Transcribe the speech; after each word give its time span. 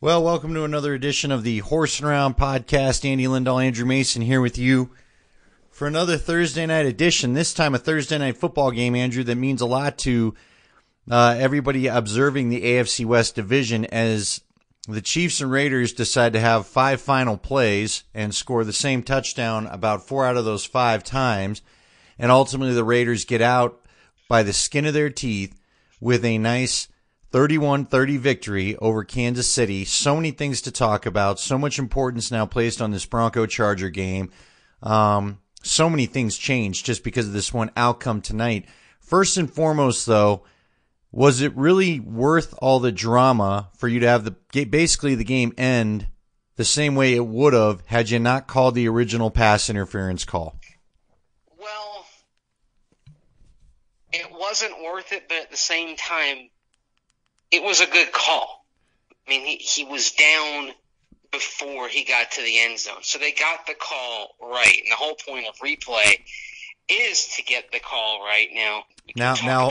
Well, 0.00 0.22
welcome 0.22 0.54
to 0.54 0.62
another 0.62 0.94
edition 0.94 1.32
of 1.32 1.42
the 1.42 1.60
Horsin' 1.60 2.04
Around 2.04 2.36
podcast. 2.36 3.04
Andy 3.04 3.24
Lindahl, 3.24 3.60
Andrew 3.60 3.84
Mason 3.84 4.22
here 4.22 4.40
with 4.40 4.56
you 4.56 4.90
for 5.72 5.88
another 5.88 6.16
Thursday 6.16 6.66
night 6.66 6.86
edition. 6.86 7.34
This 7.34 7.52
time 7.52 7.74
a 7.74 7.78
Thursday 7.78 8.16
night 8.16 8.36
football 8.36 8.70
game, 8.70 8.94
Andrew, 8.94 9.24
that 9.24 9.34
means 9.34 9.60
a 9.60 9.66
lot 9.66 9.98
to 9.98 10.36
uh, 11.10 11.34
everybody 11.36 11.88
observing 11.88 12.48
the 12.48 12.62
AFC 12.62 13.04
West 13.06 13.34
division 13.34 13.86
as 13.86 14.40
the 14.86 15.02
Chiefs 15.02 15.40
and 15.40 15.50
Raiders 15.50 15.92
decide 15.92 16.32
to 16.34 16.40
have 16.40 16.68
five 16.68 17.00
final 17.00 17.36
plays 17.36 18.04
and 18.14 18.32
score 18.32 18.62
the 18.62 18.72
same 18.72 19.02
touchdown 19.02 19.66
about 19.66 20.06
four 20.06 20.24
out 20.24 20.36
of 20.36 20.44
those 20.44 20.64
five 20.64 21.02
times. 21.02 21.60
And 22.20 22.30
ultimately, 22.30 22.72
the 22.72 22.84
Raiders 22.84 23.24
get 23.24 23.42
out 23.42 23.84
by 24.28 24.44
the 24.44 24.52
skin 24.52 24.86
of 24.86 24.94
their 24.94 25.10
teeth 25.10 25.60
with 26.00 26.24
a 26.24 26.38
nice 26.38 26.86
31 27.30 27.86
30 27.86 28.16
victory 28.16 28.76
over 28.76 29.04
Kansas 29.04 29.46
City. 29.46 29.84
So 29.84 30.16
many 30.16 30.30
things 30.30 30.62
to 30.62 30.72
talk 30.72 31.06
about. 31.06 31.38
So 31.38 31.58
much 31.58 31.78
importance 31.78 32.30
now 32.30 32.46
placed 32.46 32.80
on 32.80 32.90
this 32.90 33.04
Bronco 33.04 33.46
Charger 33.46 33.90
game. 33.90 34.30
Um, 34.82 35.38
so 35.62 35.90
many 35.90 36.06
things 36.06 36.38
changed 36.38 36.86
just 36.86 37.04
because 37.04 37.26
of 37.26 37.32
this 37.32 37.52
one 37.52 37.70
outcome 37.76 38.22
tonight. 38.22 38.66
First 39.00 39.36
and 39.36 39.52
foremost, 39.52 40.06
though, 40.06 40.44
was 41.10 41.40
it 41.40 41.56
really 41.56 42.00
worth 42.00 42.54
all 42.58 42.80
the 42.80 42.92
drama 42.92 43.70
for 43.76 43.88
you 43.88 44.00
to 44.00 44.08
have 44.08 44.24
the 44.24 44.64
basically 44.64 45.14
the 45.14 45.24
game 45.24 45.52
end 45.56 46.08
the 46.56 46.64
same 46.64 46.94
way 46.94 47.14
it 47.14 47.26
would 47.26 47.54
have 47.54 47.82
had 47.86 48.10
you 48.10 48.18
not 48.18 48.46
called 48.46 48.74
the 48.74 48.88
original 48.88 49.30
pass 49.30 49.70
interference 49.70 50.24
call? 50.24 50.58
Well, 51.58 52.06
it 54.12 54.26
wasn't 54.30 54.82
worth 54.82 55.12
it, 55.12 55.28
but 55.28 55.38
at 55.38 55.50
the 55.50 55.56
same 55.56 55.96
time, 55.96 56.50
it 57.50 57.62
was 57.62 57.80
a 57.80 57.86
good 57.86 58.12
call. 58.12 58.64
I 59.26 59.30
mean, 59.30 59.44
he, 59.44 59.56
he 59.56 59.84
was 59.84 60.12
down 60.12 60.70
before 61.30 61.88
he 61.88 62.04
got 62.04 62.30
to 62.32 62.42
the 62.42 62.58
end 62.60 62.78
zone. 62.78 63.02
So 63.02 63.18
they 63.18 63.32
got 63.32 63.66
the 63.66 63.74
call 63.74 64.34
right. 64.40 64.78
And 64.82 64.90
the 64.90 64.96
whole 64.96 65.14
point 65.14 65.46
of 65.46 65.56
replay 65.58 66.20
is 66.88 67.28
to 67.36 67.42
get 67.42 67.70
the 67.70 67.80
call 67.80 68.24
right 68.24 68.48
now. 68.52 68.84
Now, 69.16 69.34
now, 69.44 69.70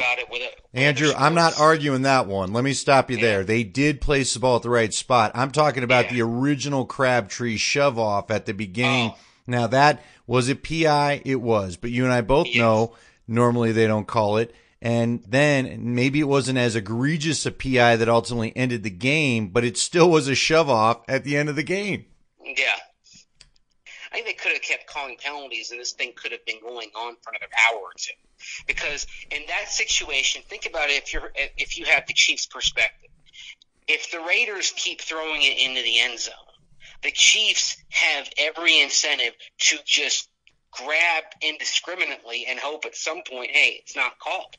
Andrew, 0.74 1.12
I'm 1.16 1.36
not 1.36 1.60
arguing 1.60 2.04
that 2.04 2.28
one. 2.28 2.54
Let 2.54 2.64
me 2.64 2.74
stop 2.74 3.12
you 3.12 3.18
yeah. 3.18 3.24
there. 3.24 3.44
They 3.44 3.64
did 3.64 4.02
place 4.02 4.34
the 4.34 4.40
ball 4.40 4.58
at 4.58 4.64
the 4.64 4.70
right 4.70 4.94
spot. 4.94 5.32
I'm 5.36 5.52
talking 5.52 5.84
about 5.84 6.06
yeah. 6.06 6.14
the 6.14 6.22
original 6.24 6.86
Crabtree 6.86 7.58
shove 7.58 8.00
off 8.00 8.32
at 8.32 8.46
the 8.46 8.54
beginning. 8.54 9.12
Oh. 9.14 9.18
Now, 9.46 9.68
that 9.68 10.04
was 10.26 10.50
it 10.50 10.64
PI? 10.64 11.22
It 11.24 11.42
was. 11.42 11.78
But 11.78 11.92
you 11.92 12.04
and 12.04 12.14
I 12.14 12.22
both 12.22 12.48
yes. 12.48 12.58
know 12.58 12.96
normally 13.28 13.72
they 13.72 13.88
don't 13.88 14.08
call 14.08 14.38
it. 14.38 14.54
And 14.82 15.24
then 15.28 15.96
maybe 15.96 16.20
it 16.20 16.28
wasn't 16.28 16.60
as 16.60 16.76
egregious 16.76 17.46
a 17.46 17.52
PI 17.52 17.96
that 17.96 18.10
ultimately 18.10 18.56
ended 18.56 18.84
the 18.84 18.92
game, 18.92 19.50
but 19.50 19.64
it 19.64 19.78
still 19.78 20.10
was 20.10 20.28
a 20.28 20.36
shove 20.36 20.70
off 20.70 21.02
at 21.08 21.24
the 21.24 21.36
end 21.36 21.50
of 21.50 21.56
the 21.56 21.64
game. 21.64 22.06
Yeah. 22.44 22.76
I 24.12 24.16
think 24.16 24.26
they 24.28 24.34
could 24.34 24.54
have 24.54 24.62
kept 24.62 24.88
calling 24.88 25.18
penalties, 25.20 25.72
and 25.72 25.80
this 25.80 25.94
thing 25.94 26.14
could 26.16 26.32
have 26.32 26.46
been 26.46 26.62
going 26.62 26.90
on 26.96 27.16
for 27.22 27.32
another 27.32 27.52
hour 27.68 27.80
or 27.80 27.92
two. 27.98 28.14
Because 28.68 29.08
in 29.32 29.42
that 29.48 29.70
situation, 29.70 30.44
think 30.48 30.66
about 30.68 30.90
it 30.90 31.04
if 31.04 31.14
you're 31.14 31.32
if 31.58 31.78
you 31.78 31.86
have 31.86 32.06
the 32.08 32.14
Chiefs' 32.14 32.46
perspective. 32.46 33.10
If 33.88 34.12
the 34.12 34.20
Raiders 34.20 34.74
keep 34.76 35.02
throwing 35.02 35.42
it 35.42 35.60
into 35.60 35.82
the 35.82 36.00
end 36.00 36.20
zone, 36.20 36.34
the 37.04 37.12
Chiefs 37.12 37.78
have 37.90 38.30
every 38.38 38.80
incentive 38.80 39.34
to 39.60 39.78
just 39.86 40.30
grab 40.72 41.24
indiscriminately 41.42 42.46
and 42.48 42.60
hope 42.60 42.86
at 42.86 42.96
some 42.96 43.22
point, 43.28 43.52
hey, 43.52 43.80
it's 43.82 43.96
not 43.96 44.20
called 44.20 44.56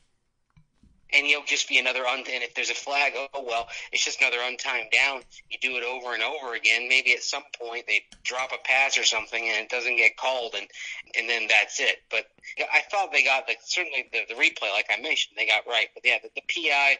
and 1.13 1.27
you'll 1.27 1.45
just 1.45 1.67
be 1.67 1.77
another 1.77 2.05
un. 2.05 2.19
And 2.19 2.43
if 2.43 2.53
there's 2.55 2.69
a 2.69 2.75
flag, 2.75 3.13
oh 3.15 3.43
well, 3.45 3.67
it's 3.91 4.03
just 4.03 4.21
another 4.21 4.37
untimed 4.37 4.91
down. 4.91 5.21
You 5.49 5.57
do 5.59 5.77
it 5.77 5.83
over 5.83 6.13
and 6.13 6.23
over 6.23 6.53
again. 6.53 6.87
Maybe 6.89 7.13
at 7.13 7.23
some 7.23 7.43
point 7.59 7.85
they 7.87 8.03
drop 8.23 8.51
a 8.51 8.57
pass 8.63 8.97
or 8.97 9.03
something, 9.03 9.41
and 9.41 9.57
it 9.57 9.69
doesn't 9.69 9.97
get 9.97 10.17
called, 10.17 10.55
and 10.57 10.67
and 11.17 11.29
then 11.29 11.47
that's 11.47 11.79
it. 11.79 11.97
But 12.09 12.25
I 12.71 12.81
thought 12.91 13.11
they 13.11 13.23
got 13.23 13.47
the 13.47 13.55
certainly 13.61 14.09
the, 14.11 14.33
the 14.33 14.35
replay, 14.35 14.71
like 14.71 14.87
I 14.89 15.01
mentioned, 15.01 15.37
they 15.37 15.47
got 15.47 15.67
right. 15.67 15.87
But 15.93 16.03
yeah, 16.05 16.17
the, 16.21 16.29
the 16.35 16.41
PI, 16.41 16.97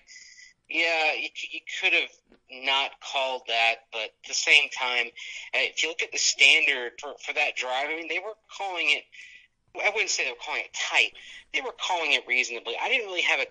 yeah, 0.70 1.14
you, 1.14 1.30
you 1.52 1.60
could 1.82 1.94
have 1.94 2.10
not 2.52 2.92
called 3.02 3.44
that, 3.48 3.86
but 3.92 4.02
at 4.02 4.28
the 4.28 4.34
same 4.34 4.70
time, 4.70 5.08
uh, 5.54 5.66
if 5.66 5.84
you 5.84 5.90
look 5.90 6.04
at 6.04 6.12
the 6.12 6.18
standard 6.18 6.94
for, 7.00 7.14
for 7.24 7.34
that 7.34 7.56
drive, 7.56 7.88
I 7.90 7.96
mean, 7.96 8.08
they 8.08 8.20
were 8.20 8.38
calling 8.58 8.88
it. 8.90 9.04
I 9.76 9.92
wouldn't 9.94 10.10
say 10.10 10.26
they 10.26 10.32
were 10.32 10.44
calling 10.44 10.62
it 10.62 10.74
tight. 10.74 11.14
They 11.54 11.62
were 11.62 11.76
calling 11.80 12.14
it 12.14 12.24
reasonably. 12.28 12.74
I 12.82 12.90
didn't 12.90 13.06
really 13.06 13.22
have 13.22 13.40
a 13.40 13.46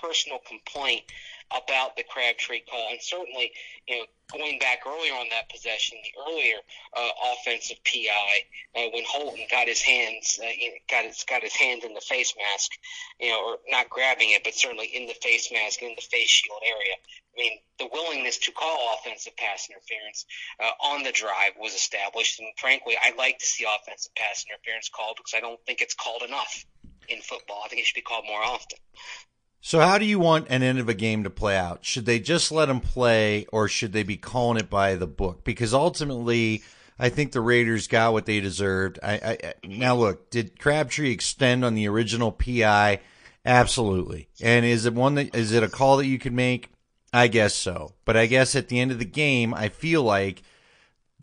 personal 0.00 0.38
complaint 0.46 1.02
about 1.50 1.96
the 1.96 2.02
Crabtree 2.02 2.62
call, 2.68 2.88
and 2.90 3.00
certainly, 3.00 3.52
you 3.86 3.96
know, 3.96 4.04
going 4.32 4.58
back 4.58 4.80
earlier 4.86 5.12
on 5.12 5.26
that 5.30 5.48
possession, 5.48 5.98
the 6.02 6.20
earlier 6.28 6.56
uh, 6.96 7.08
offensive 7.32 7.78
PI 7.84 8.42
uh, 8.74 8.88
when 8.92 9.04
Holton 9.06 9.46
got 9.50 9.68
his 9.68 9.80
hands, 9.80 10.40
uh, 10.42 10.50
got 10.90 11.04
his 11.04 11.24
got 11.28 11.42
his 11.42 11.54
hands 11.54 11.84
in 11.84 11.94
the 11.94 12.00
face 12.00 12.34
mask, 12.36 12.72
you 13.20 13.30
know, 13.30 13.44
or 13.44 13.58
not 13.68 13.88
grabbing 13.88 14.30
it, 14.30 14.42
but 14.42 14.54
certainly 14.54 14.86
in 14.86 15.06
the 15.06 15.14
face 15.22 15.52
mask, 15.52 15.82
in 15.82 15.94
the 15.94 16.02
face 16.02 16.28
shield 16.28 16.62
area. 16.66 16.94
I 17.36 17.40
mean, 17.40 17.58
the 17.78 17.88
willingness 17.92 18.38
to 18.38 18.52
call 18.52 18.94
offensive 18.98 19.36
pass 19.36 19.68
interference 19.70 20.26
uh, 20.58 20.70
on 20.82 21.04
the 21.04 21.12
drive 21.12 21.52
was 21.60 21.74
established, 21.74 22.40
and 22.40 22.48
frankly, 22.56 22.96
I'd 23.00 23.16
like 23.16 23.38
to 23.38 23.46
see 23.46 23.64
offensive 23.64 24.14
pass 24.16 24.44
interference 24.48 24.88
called 24.88 25.16
because 25.18 25.34
I 25.34 25.40
don't 25.40 25.60
think 25.66 25.80
it's 25.80 25.94
called 25.94 26.22
enough 26.22 26.64
in 27.08 27.20
football. 27.20 27.62
I 27.64 27.68
think 27.68 27.82
it 27.82 27.86
should 27.86 27.94
be 27.94 28.02
called 28.02 28.24
more 28.26 28.42
often. 28.42 28.78
So, 29.66 29.80
how 29.80 29.98
do 29.98 30.04
you 30.04 30.20
want 30.20 30.46
an 30.48 30.62
end 30.62 30.78
of 30.78 30.88
a 30.88 30.94
game 30.94 31.24
to 31.24 31.28
play 31.28 31.56
out? 31.56 31.84
Should 31.84 32.06
they 32.06 32.20
just 32.20 32.52
let 32.52 32.66
them 32.66 32.78
play, 32.78 33.46
or 33.52 33.66
should 33.66 33.92
they 33.92 34.04
be 34.04 34.16
calling 34.16 34.60
it 34.60 34.70
by 34.70 34.94
the 34.94 35.08
book? 35.08 35.42
Because 35.42 35.74
ultimately, 35.74 36.62
I 37.00 37.08
think 37.08 37.32
the 37.32 37.40
Raiders 37.40 37.88
got 37.88 38.12
what 38.12 38.26
they 38.26 38.38
deserved. 38.38 39.00
I, 39.02 39.14
I 39.42 39.54
now 39.64 39.96
look, 39.96 40.30
did 40.30 40.60
Crabtree 40.60 41.10
extend 41.10 41.64
on 41.64 41.74
the 41.74 41.88
original 41.88 42.30
PI? 42.30 43.00
Absolutely. 43.44 44.28
And 44.40 44.64
is 44.64 44.86
it 44.86 44.94
one 44.94 45.16
that 45.16 45.34
is 45.34 45.50
it 45.50 45.64
a 45.64 45.68
call 45.68 45.96
that 45.96 46.06
you 46.06 46.20
could 46.20 46.32
make? 46.32 46.70
I 47.12 47.26
guess 47.26 47.52
so. 47.52 47.94
But 48.04 48.16
I 48.16 48.26
guess 48.26 48.54
at 48.54 48.68
the 48.68 48.78
end 48.78 48.92
of 48.92 49.00
the 49.00 49.04
game, 49.04 49.52
I 49.52 49.68
feel 49.68 50.04
like 50.04 50.44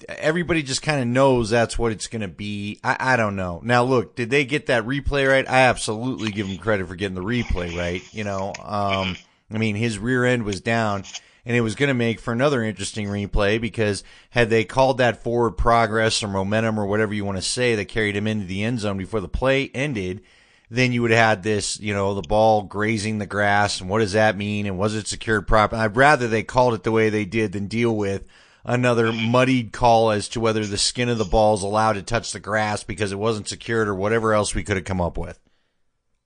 everybody 0.10 0.64
just 0.64 0.82
kind 0.82 1.02
of 1.02 1.08
knows 1.08 1.50
that's 1.50 1.78
what 1.78 1.92
it's 1.92 2.08
going 2.08 2.22
to 2.22 2.28
be. 2.28 2.80
I, 2.84 2.98
I 3.00 3.16
don't 3.16 3.36
know. 3.36 3.62
Now, 3.64 3.84
look, 3.84 4.16
did 4.16 4.30
they 4.30 4.46
get 4.46 4.68
that 4.68 4.86
replay 4.86 5.28
right? 5.28 5.48
I 5.50 5.62
absolutely 5.62 6.32
give 6.32 6.48
them 6.48 6.58
credit 6.58 6.88
for 6.88 6.96
getting 6.96 7.16
the 7.16 7.22
replay 7.22 7.78
right. 7.78 8.02
You 8.14 8.24
know, 8.24 8.54
um, 8.64 9.16
I 9.52 9.58
mean, 9.58 9.76
his 9.76 9.98
rear 9.98 10.26
end 10.26 10.44
was 10.44 10.62
down 10.62 11.04
and 11.46 11.56
it 11.56 11.62
was 11.62 11.76
going 11.76 11.88
to 11.88 11.94
make 11.94 12.20
for 12.20 12.32
another 12.32 12.64
interesting 12.64 13.08
replay 13.08 13.60
because 13.60 14.04
had 14.30 14.50
they 14.50 14.64
called 14.64 14.98
that 14.98 15.24
forward 15.24 15.52
progress 15.52 16.24
or 16.24 16.28
momentum 16.28 16.80
or 16.80 16.86
whatever 16.86 17.14
you 17.14 17.26
want 17.26 17.38
to 17.38 17.44
say 17.44 17.76
that 17.76 17.86
carried 17.86 18.16
him 18.16 18.28
into 18.28 18.46
the 18.46 18.64
end 18.64 18.80
zone 18.80 18.98
before 18.98 19.22
the 19.22 19.28
play 19.28 19.70
ended, 19.74 20.22
then 20.70 20.92
you 20.92 21.02
would 21.02 21.12
have 21.12 21.20
had 21.20 21.44
this, 21.44 21.80
you 21.80 21.94
know, 21.94 22.14
the 22.14 22.22
ball 22.22 22.64
grazing 22.64 23.18
the 23.18 23.26
grass 23.26 23.82
and 23.82 23.90
what 23.90 24.00
does 24.00 24.14
that 24.14 24.38
mean 24.38 24.66
and 24.66 24.78
was 24.78 24.96
it 24.96 25.08
secured 25.08 25.48
properly? 25.48 25.82
I'd 25.82 25.98
rather 25.98 26.28
they 26.28 26.44
called 26.44 26.74
it 26.74 26.84
the 26.84 26.92
way 26.92 27.10
they 27.10 27.26
did 27.26 27.52
than 27.52 27.68
deal 27.68 27.96
with 27.96 28.26
another 28.66 29.12
muddied 29.12 29.72
call 29.72 30.12
as 30.12 30.30
to 30.30 30.40
whether 30.40 30.66
the 30.66 30.78
skin 30.78 31.10
of 31.10 31.18
the 31.18 31.26
ball 31.26 31.56
is 31.56 31.64
allowed 31.64 31.94
to 31.94 32.02
touch 32.02 32.32
the 32.32 32.40
grass 32.40 32.84
because 32.84 33.12
it 33.12 33.20
wasn't 33.20 33.48
secured 33.48 33.88
or 33.88 33.96
whatever 33.96 34.34
else 34.34 34.56
we 34.56 34.64
could 34.64 34.78
have 34.78 34.86
come 34.86 35.02
up 35.02 35.18
with. 35.18 35.40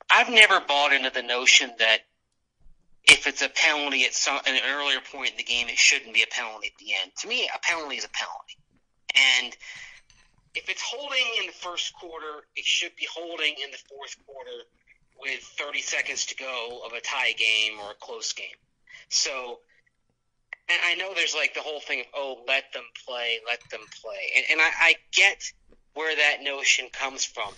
I've 0.10 0.30
never 0.30 0.60
bought 0.60 0.94
into 0.94 1.10
the 1.10 1.24
notion 1.24 1.72
that 1.80 2.00
if 3.06 3.28
it's 3.28 3.42
a 3.42 3.50
penalty 3.50 4.06
at 4.06 4.14
some 4.14 4.40
an 4.46 4.60
earlier 4.70 5.00
point 5.12 5.32
in 5.32 5.38
the 5.38 5.44
game, 5.44 5.68
it 5.70 5.78
shouldn't 5.78 6.14
be 6.14 6.24
a 6.24 6.28
penalty 6.28 6.68
at 6.68 6.78
the 6.78 6.94
end. 7.02 7.12
To 7.20 7.28
me, 7.28 7.50
a 7.54 7.60
penalty 7.60 7.98
is 7.98 8.06
a 8.06 8.10
penalty, 8.10 8.58
and 9.16 9.56
if 10.56 10.70
it's 10.70 10.82
holding 10.82 11.26
in 11.40 11.48
the 11.48 11.54
first 11.54 11.94
quarter, 11.94 12.46
it 12.56 12.66
should 12.66 12.96
be 12.96 13.08
holding 13.14 13.54
in 13.64 13.72
the 13.72 13.78
fourth 13.90 14.16
quarter 14.26 14.64
with 15.20 15.40
30 15.40 15.82
seconds 15.82 16.26
to 16.28 16.36
go 16.36 16.82
of 16.86 16.94
a 16.94 17.02
tie 17.02 17.34
game 17.34 17.80
or 17.80 17.92
a 17.92 17.96
close 18.00 18.34
game. 18.34 18.58
So 19.10 19.60
and 20.70 20.80
I 20.86 20.96
know 20.96 21.14
there's 21.14 21.36
like 21.36 21.54
the 21.54 21.62
whole 21.62 21.80
thing 21.80 22.02
of 22.02 22.06
oh, 22.16 22.44
let 22.48 22.72
them 22.74 22.84
play, 23.06 23.40
let 23.46 23.60
them 23.70 23.82
play, 24.02 24.32
and, 24.36 24.46
and 24.52 24.62
I, 24.62 24.70
I 24.80 24.96
get 25.14 25.44
where 25.94 26.16
that 26.16 26.44
notion 26.44 26.88
comes 26.92 27.26
from, 27.26 27.54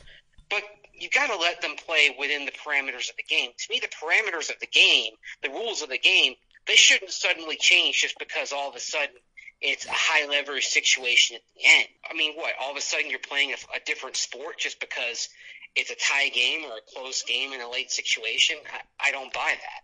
but 0.49 0.63
you 0.93 1.09
got 1.09 1.27
to 1.27 1.37
let 1.37 1.61
them 1.61 1.75
play 1.75 2.15
within 2.19 2.45
the 2.45 2.51
parameters 2.51 3.09
of 3.09 3.15
the 3.17 3.23
game. 3.27 3.51
To 3.57 3.65
me, 3.69 3.79
the 3.79 3.87
parameters 3.87 4.49
of 4.49 4.59
the 4.59 4.67
game, 4.67 5.13
the 5.41 5.49
rules 5.49 5.81
of 5.81 5.89
the 5.89 5.97
game, 5.97 6.33
they 6.67 6.75
shouldn't 6.75 7.11
suddenly 7.11 7.57
change 7.57 8.01
just 8.01 8.19
because 8.19 8.51
all 8.51 8.69
of 8.69 8.75
a 8.75 8.79
sudden 8.79 9.15
it's 9.61 9.85
a 9.85 9.91
high 9.91 10.27
leverage 10.27 10.67
situation 10.67 11.35
at 11.35 11.41
the 11.55 11.61
end. 11.65 11.87
I 12.09 12.15
mean, 12.15 12.35
what? 12.35 12.53
All 12.61 12.71
of 12.71 12.77
a 12.77 12.81
sudden 12.81 13.09
you're 13.09 13.19
playing 13.19 13.51
a, 13.51 13.77
a 13.77 13.79
different 13.85 14.15
sport 14.15 14.57
just 14.57 14.79
because 14.79 15.29
it's 15.75 15.89
a 15.89 15.95
tie 15.95 16.29
game 16.29 16.65
or 16.65 16.77
a 16.77 16.93
close 16.93 17.23
game 17.23 17.53
in 17.53 17.61
a 17.61 17.69
late 17.69 17.91
situation? 17.91 18.57
I, 18.73 19.09
I 19.09 19.11
don't 19.11 19.33
buy 19.33 19.53
that. 19.53 19.83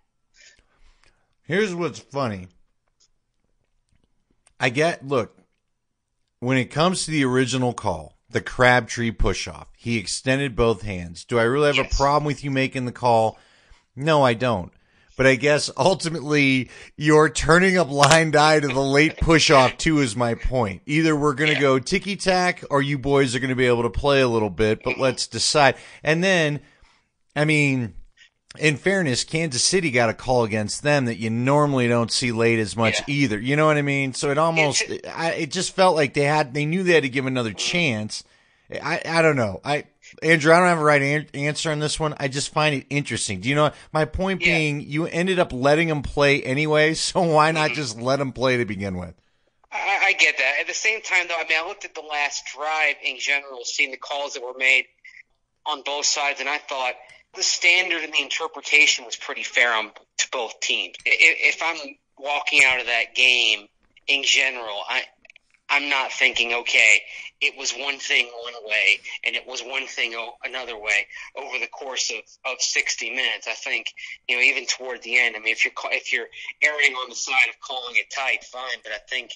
Here's 1.43 1.75
what's 1.75 1.99
funny. 1.99 2.47
I 4.65 4.69
get, 4.69 5.07
look, 5.07 5.37
when 6.39 6.57
it 6.57 6.71
comes 6.71 7.05
to 7.05 7.11
the 7.11 7.23
original 7.23 7.71
call, 7.71 8.17
the 8.31 8.41
Crabtree 8.41 9.11
push 9.11 9.47
off, 9.47 9.67
he 9.77 9.99
extended 9.99 10.55
both 10.55 10.81
hands. 10.81 11.23
Do 11.23 11.37
I 11.37 11.43
really 11.43 11.67
have 11.67 11.75
yes. 11.75 11.93
a 11.93 11.95
problem 11.95 12.23
with 12.23 12.43
you 12.43 12.49
making 12.49 12.85
the 12.85 12.91
call? 12.91 13.37
No, 13.95 14.23
I 14.23 14.33
don't. 14.33 14.71
But 15.17 15.27
I 15.27 15.35
guess 15.35 15.69
ultimately 15.77 16.71
you're 16.97 17.29
turning 17.29 17.77
a 17.77 17.85
blind 17.85 18.35
eye 18.35 18.59
to 18.59 18.67
the 18.67 18.81
late 18.81 19.17
push 19.21 19.51
off 19.51 19.77
too 19.77 19.99
is 19.99 20.15
my 20.15 20.33
point. 20.33 20.81
Either 20.87 21.15
we're 21.15 21.35
going 21.35 21.51
to 21.51 21.53
Yeah. 21.53 21.61
go 21.61 21.77
ticky 21.77 22.15
tack 22.15 22.63
or 22.71 22.81
you 22.81 22.97
boys 22.97 23.35
are 23.35 23.39
going 23.39 23.49
to 23.49 23.55
be 23.55 23.67
able 23.67 23.83
to 23.83 23.91
play 23.91 24.21
a 24.21 24.27
little 24.27 24.49
bit, 24.49 24.81
but 24.83 24.97
let's 24.97 25.27
decide. 25.27 25.75
And 26.03 26.23
then, 26.23 26.59
I 27.35 27.45
mean, 27.45 27.93
in 28.59 28.77
fairness, 28.77 29.23
Kansas 29.23 29.63
City 29.63 29.91
got 29.91 30.09
a 30.09 30.13
call 30.13 30.43
against 30.43 30.83
them 30.83 31.05
that 31.05 31.17
you 31.17 31.29
normally 31.29 31.87
don't 31.87 32.11
see 32.11 32.31
late 32.31 32.59
as 32.59 32.75
much 32.75 32.99
Yeah. 32.99 33.15
either. 33.15 33.39
You 33.39 33.55
know 33.55 33.65
what 33.65 33.77
I 33.77 33.81
mean? 33.81 34.13
So 34.13 34.31
it 34.31 34.37
almost, 34.37 34.83
I, 35.13 35.31
it 35.33 35.51
just 35.51 35.75
felt 35.75 35.95
like 35.95 36.13
they 36.13 36.23
had, 36.23 36.53
they 36.53 36.65
knew 36.65 36.83
they 36.83 36.93
had 36.93 37.03
to 37.03 37.09
give 37.09 37.25
another 37.25 37.53
chance. 37.53 38.23
I, 38.71 39.01
I 39.05 39.21
don't 39.21 39.35
know. 39.35 39.61
I, 39.63 39.85
Andrew, 40.23 40.53
I 40.53 40.59
don't 40.59 40.67
have 40.67 40.79
a 40.79 40.83
right 40.83 41.01
an- 41.01 41.27
answer 41.33 41.71
on 41.71 41.79
this 41.79 41.99
one. 41.99 42.15
I 42.19 42.27
just 42.27 42.53
find 42.53 42.75
it 42.75 42.85
interesting. 42.89 43.41
Do 43.41 43.49
you 43.49 43.55
know 43.55 43.71
my 43.93 44.05
point 44.05 44.41
Yeah. 44.41 44.57
being? 44.57 44.81
You 44.81 45.05
ended 45.07 45.39
up 45.39 45.53
letting 45.53 45.87
them 45.87 46.01
play 46.01 46.41
anyway, 46.43 46.93
so 46.95 47.21
why 47.21 47.51
not 47.51 47.67
mm-hmm. 47.67 47.75
just 47.75 47.99
let 47.99 48.17
them 48.17 48.31
play 48.31 48.57
to 48.57 48.65
begin 48.65 48.97
with? 48.97 49.13
I, 49.71 49.99
I 50.05 50.13
get 50.13 50.37
that. 50.37 50.57
At 50.61 50.67
the 50.67 50.73
same 50.73 51.01
time, 51.01 51.27
though, 51.27 51.35
I 51.35 51.47
mean, 51.47 51.59
I 51.63 51.67
looked 51.67 51.85
at 51.85 51.93
the 51.95 52.01
last 52.01 52.45
drive 52.55 52.95
in 53.03 53.17
general, 53.19 53.65
seeing 53.65 53.91
the 53.91 53.97
calls 53.97 54.33
that 54.33 54.43
were 54.43 54.57
made 54.57 54.85
on 55.65 55.81
both 55.83 56.05
sides, 56.05 56.39
and 56.39 56.47
I 56.47 56.57
thought 56.59 56.93
the 57.35 57.43
standard 57.43 58.03
and 58.03 58.13
the 58.13 58.21
interpretation 58.21 59.05
was 59.05 59.15
pretty 59.15 59.43
fair 59.43 59.73
on 59.73 59.91
to 60.17 60.27
both 60.31 60.59
teams. 60.59 60.95
If 61.05 61.61
I'm 61.61 61.95
walking 62.17 62.61
out 62.65 62.79
of 62.79 62.87
that 62.87 63.15
game 63.15 63.67
in 64.07 64.23
general, 64.23 64.81
I 64.87 65.03
I'm 65.69 65.89
not 65.89 66.11
thinking, 66.11 66.53
okay, 66.53 67.01
it 67.41 67.57
was 67.57 67.71
one 67.71 67.97
thing 67.97 68.27
one 68.27 68.53
way 68.65 68.99
and 69.25 69.35
it 69.35 69.47
was 69.47 69.61
one 69.61 69.87
thing 69.87 70.15
another 70.43 70.77
way 70.77 71.07
over 71.35 71.57
the 71.59 71.67
course 71.67 72.11
of, 72.11 72.51
of 72.51 72.61
60 72.61 73.09
minutes. 73.09 73.47
I 73.47 73.53
think, 73.53 73.87
you 74.27 74.37
know, 74.37 74.43
even 74.43 74.65
toward 74.65 75.01
the 75.01 75.17
end, 75.17 75.35
I 75.35 75.39
mean, 75.39 75.51
if 75.51 75.65
you're, 75.65 75.73
if 75.91 76.13
you're 76.13 76.27
erring 76.61 76.93
on 76.93 77.09
the 77.09 77.15
side 77.15 77.49
of 77.49 77.59
calling 77.59 77.95
it 77.95 78.13
tight, 78.15 78.43
fine, 78.43 78.77
but 78.83 78.91
I 78.91 78.99
think 79.09 79.31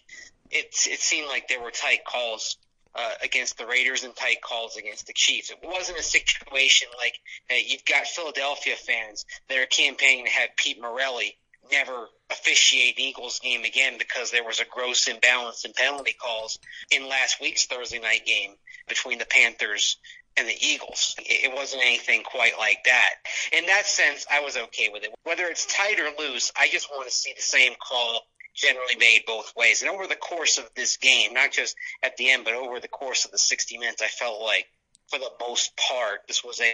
it's, 0.51 0.87
it 0.87 0.99
seemed 0.99 1.27
like 1.27 1.47
there 1.47 1.61
were 1.61 1.71
tight 1.71 2.05
calls 2.05 2.57
uh, 2.99 3.11
against 3.23 3.57
the 3.57 3.65
Raiders 3.65 4.03
and 4.03 4.15
tight 4.15 4.41
calls 4.41 4.75
against 4.77 5.07
the 5.07 5.13
Chiefs. 5.13 5.51
It 5.51 5.59
wasn't 5.63 5.99
a 5.99 6.03
situation 6.03 6.87
like 6.97 7.19
hey, 7.47 7.65
you've 7.67 7.85
got 7.85 8.07
Philadelphia 8.07 8.75
fans 8.75 9.25
that 9.47 9.57
are 9.57 9.65
campaigning 9.65 10.25
to 10.25 10.31
have 10.31 10.49
Pete 10.57 10.81
Morelli 10.81 11.37
never 11.71 12.07
officiate 12.31 12.99
Eagles 12.99 13.39
game 13.39 13.63
again 13.63 13.97
because 13.97 14.31
there 14.31 14.43
was 14.43 14.59
a 14.59 14.65
gross 14.65 15.07
imbalance 15.07 15.65
in 15.65 15.73
penalty 15.73 16.15
calls 16.19 16.59
in 16.91 17.07
last 17.07 17.39
week's 17.41 17.65
Thursday 17.65 17.99
night 17.99 18.25
game 18.25 18.51
between 18.87 19.19
the 19.19 19.25
Panthers 19.25 19.97
and 20.37 20.47
the 20.47 20.55
Eagles. 20.59 21.15
It 21.19 21.53
wasn't 21.53 21.83
anything 21.83 22.23
quite 22.23 22.57
like 22.57 22.83
that. 22.85 23.09
In 23.51 23.65
that 23.67 23.85
sense, 23.85 24.25
I 24.31 24.41
was 24.41 24.57
okay 24.57 24.89
with 24.91 25.03
it. 25.03 25.13
Whether 25.23 25.45
it's 25.45 25.65
tight 25.65 25.99
or 25.99 26.09
loose, 26.17 26.51
I 26.57 26.69
just 26.69 26.89
want 26.89 27.07
to 27.07 27.13
see 27.13 27.33
the 27.35 27.41
same 27.41 27.73
call 27.75 28.21
generally 28.55 28.95
made 28.97 29.23
both 29.25 29.53
ways. 29.55 29.81
And 29.81 29.91
over 29.91 30.07
the 30.07 30.15
course 30.15 30.57
of 30.57 30.69
this 30.75 30.97
game, 30.97 31.33
not 31.33 31.51
just 31.51 31.75
at 32.03 32.17
the 32.17 32.31
end, 32.31 32.43
but 32.45 32.53
over 32.53 32.79
the 32.79 32.87
course 32.87 33.25
of 33.25 33.31
the 33.31 33.37
60 33.37 33.77
minutes, 33.77 34.01
I 34.01 34.07
felt 34.07 34.41
like 34.41 34.67
for 35.09 35.19
the 35.19 35.31
most 35.39 35.75
part, 35.77 36.21
this 36.27 36.43
was 36.43 36.61
a 36.61 36.73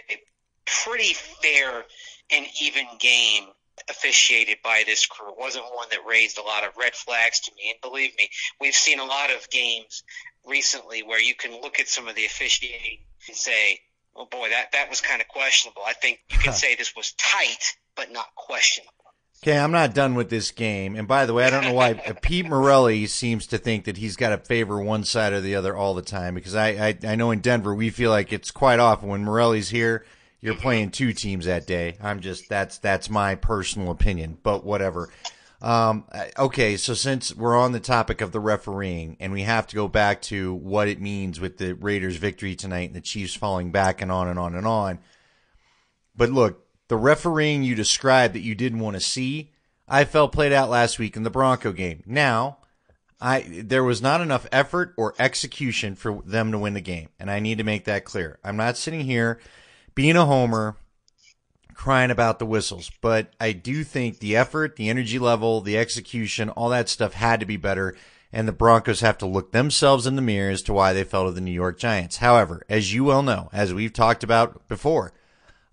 pretty 0.64 1.14
fair 1.14 1.84
and 2.30 2.46
even 2.60 2.86
game 2.98 3.44
officiated 3.88 4.58
by 4.64 4.82
this 4.86 5.06
crew. 5.06 5.28
It 5.28 5.38
wasn't 5.38 5.64
one 5.74 5.88
that 5.90 6.00
raised 6.06 6.38
a 6.38 6.42
lot 6.42 6.64
of 6.64 6.76
red 6.76 6.94
flags 6.94 7.40
to 7.40 7.52
me. 7.56 7.70
And 7.70 7.80
believe 7.80 8.12
me, 8.16 8.28
we've 8.60 8.74
seen 8.74 8.98
a 8.98 9.04
lot 9.04 9.30
of 9.30 9.48
games 9.50 10.02
recently 10.44 11.02
where 11.02 11.20
you 11.20 11.34
can 11.34 11.60
look 11.60 11.78
at 11.78 11.88
some 11.88 12.08
of 12.08 12.14
the 12.14 12.24
officiating 12.24 12.98
and 13.28 13.36
say, 13.36 13.80
oh 14.14 14.26
boy, 14.26 14.48
that, 14.50 14.72
that 14.72 14.88
was 14.88 15.00
kind 15.00 15.20
of 15.20 15.28
questionable. 15.28 15.82
I 15.86 15.92
think 15.92 16.20
you 16.30 16.38
can 16.38 16.52
say 16.52 16.74
this 16.74 16.94
was 16.96 17.12
tight, 17.12 17.76
but 17.94 18.10
not 18.12 18.34
questionable. 18.34 18.92
Okay, 19.42 19.58
I'm 19.58 19.70
not 19.70 19.94
done 19.94 20.14
with 20.14 20.30
this 20.30 20.50
game. 20.50 20.96
And 20.96 21.06
by 21.06 21.26
the 21.26 21.34
way, 21.34 21.44
I 21.44 21.50
don't 21.50 21.64
know 21.64 21.72
why 21.72 21.94
Pete 22.22 22.46
Morelli 22.46 23.06
seems 23.06 23.46
to 23.48 23.58
think 23.58 23.84
that 23.84 23.98
he's 23.98 24.16
got 24.16 24.30
to 24.30 24.38
favor 24.38 24.80
one 24.80 25.04
side 25.04 25.32
or 25.32 25.40
the 25.40 25.54
other 25.54 25.76
all 25.76 25.94
the 25.94 26.02
time. 26.02 26.34
Because 26.34 26.54
I, 26.54 26.68
I, 26.68 26.98
I 27.06 27.14
know 27.14 27.30
in 27.30 27.40
Denver 27.40 27.74
we 27.74 27.90
feel 27.90 28.10
like 28.10 28.32
it's 28.32 28.50
quite 28.50 28.80
often 28.80 29.08
when 29.08 29.24
Morelli's 29.24 29.68
here, 29.68 30.04
you're 30.40 30.54
playing 30.54 30.90
two 30.90 31.12
teams 31.12 31.46
that 31.46 31.66
day. 31.66 31.96
I'm 32.00 32.20
just 32.20 32.48
that's 32.48 32.78
that's 32.78 33.10
my 33.10 33.34
personal 33.34 33.90
opinion, 33.90 34.38
but 34.42 34.64
whatever. 34.64 35.10
Um, 35.62 36.04
okay, 36.38 36.76
so 36.76 36.94
since 36.94 37.34
we're 37.34 37.56
on 37.56 37.72
the 37.72 37.80
topic 37.80 38.20
of 38.20 38.32
the 38.32 38.40
refereeing, 38.40 39.16
and 39.20 39.32
we 39.32 39.42
have 39.42 39.66
to 39.68 39.74
go 39.74 39.88
back 39.88 40.20
to 40.22 40.54
what 40.54 40.86
it 40.88 41.00
means 41.00 41.40
with 41.40 41.56
the 41.56 41.74
Raiders' 41.74 42.16
victory 42.16 42.54
tonight 42.54 42.90
and 42.90 42.94
the 42.94 43.00
Chiefs 43.00 43.34
falling 43.34 43.72
back 43.72 44.02
and 44.02 44.12
on 44.12 44.28
and 44.28 44.38
on 44.38 44.54
and 44.54 44.66
on. 44.66 44.98
But 46.14 46.30
look, 46.30 46.65
the 46.88 46.96
refereeing 46.96 47.62
you 47.62 47.74
described 47.74 48.34
that 48.34 48.40
you 48.40 48.54
didn't 48.54 48.80
want 48.80 48.94
to 48.94 49.00
see, 49.00 49.50
I 49.88 50.04
felt 50.04 50.32
played 50.32 50.52
out 50.52 50.70
last 50.70 50.98
week 50.98 51.16
in 51.16 51.22
the 51.22 51.30
Bronco 51.30 51.72
game. 51.72 52.02
Now, 52.06 52.58
I 53.20 53.62
there 53.64 53.84
was 53.84 54.02
not 54.02 54.20
enough 54.20 54.46
effort 54.52 54.94
or 54.96 55.14
execution 55.18 55.94
for 55.94 56.22
them 56.24 56.52
to 56.52 56.58
win 56.58 56.74
the 56.74 56.80
game, 56.80 57.08
and 57.18 57.30
I 57.30 57.40
need 57.40 57.58
to 57.58 57.64
make 57.64 57.84
that 57.84 58.04
clear. 58.04 58.38
I'm 58.44 58.56
not 58.56 58.76
sitting 58.76 59.00
here 59.00 59.40
being 59.94 60.16
a 60.16 60.26
homer 60.26 60.76
crying 61.74 62.10
about 62.10 62.38
the 62.38 62.46
whistles, 62.46 62.90
but 63.00 63.32
I 63.40 63.52
do 63.52 63.84
think 63.84 64.18
the 64.18 64.36
effort, 64.36 64.76
the 64.76 64.88
energy 64.88 65.18
level, 65.18 65.60
the 65.60 65.78
execution, 65.78 66.50
all 66.50 66.70
that 66.70 66.88
stuff 66.88 67.14
had 67.14 67.40
to 67.40 67.46
be 67.46 67.56
better. 67.56 67.96
And 68.32 68.46
the 68.46 68.52
Broncos 68.52 69.00
have 69.00 69.16
to 69.18 69.26
look 69.26 69.52
themselves 69.52 70.06
in 70.06 70.16
the 70.16 70.20
mirror 70.20 70.50
as 70.50 70.60
to 70.62 70.72
why 70.72 70.92
they 70.92 71.04
fell 71.04 71.26
to 71.26 71.30
the 71.30 71.40
New 71.40 71.52
York 71.52 71.78
Giants. 71.78 72.18
However, 72.18 72.64
as 72.68 72.92
you 72.92 73.04
well 73.04 73.22
know, 73.22 73.48
as 73.52 73.72
we've 73.72 73.92
talked 73.92 74.24
about 74.24 74.68
before, 74.68 75.14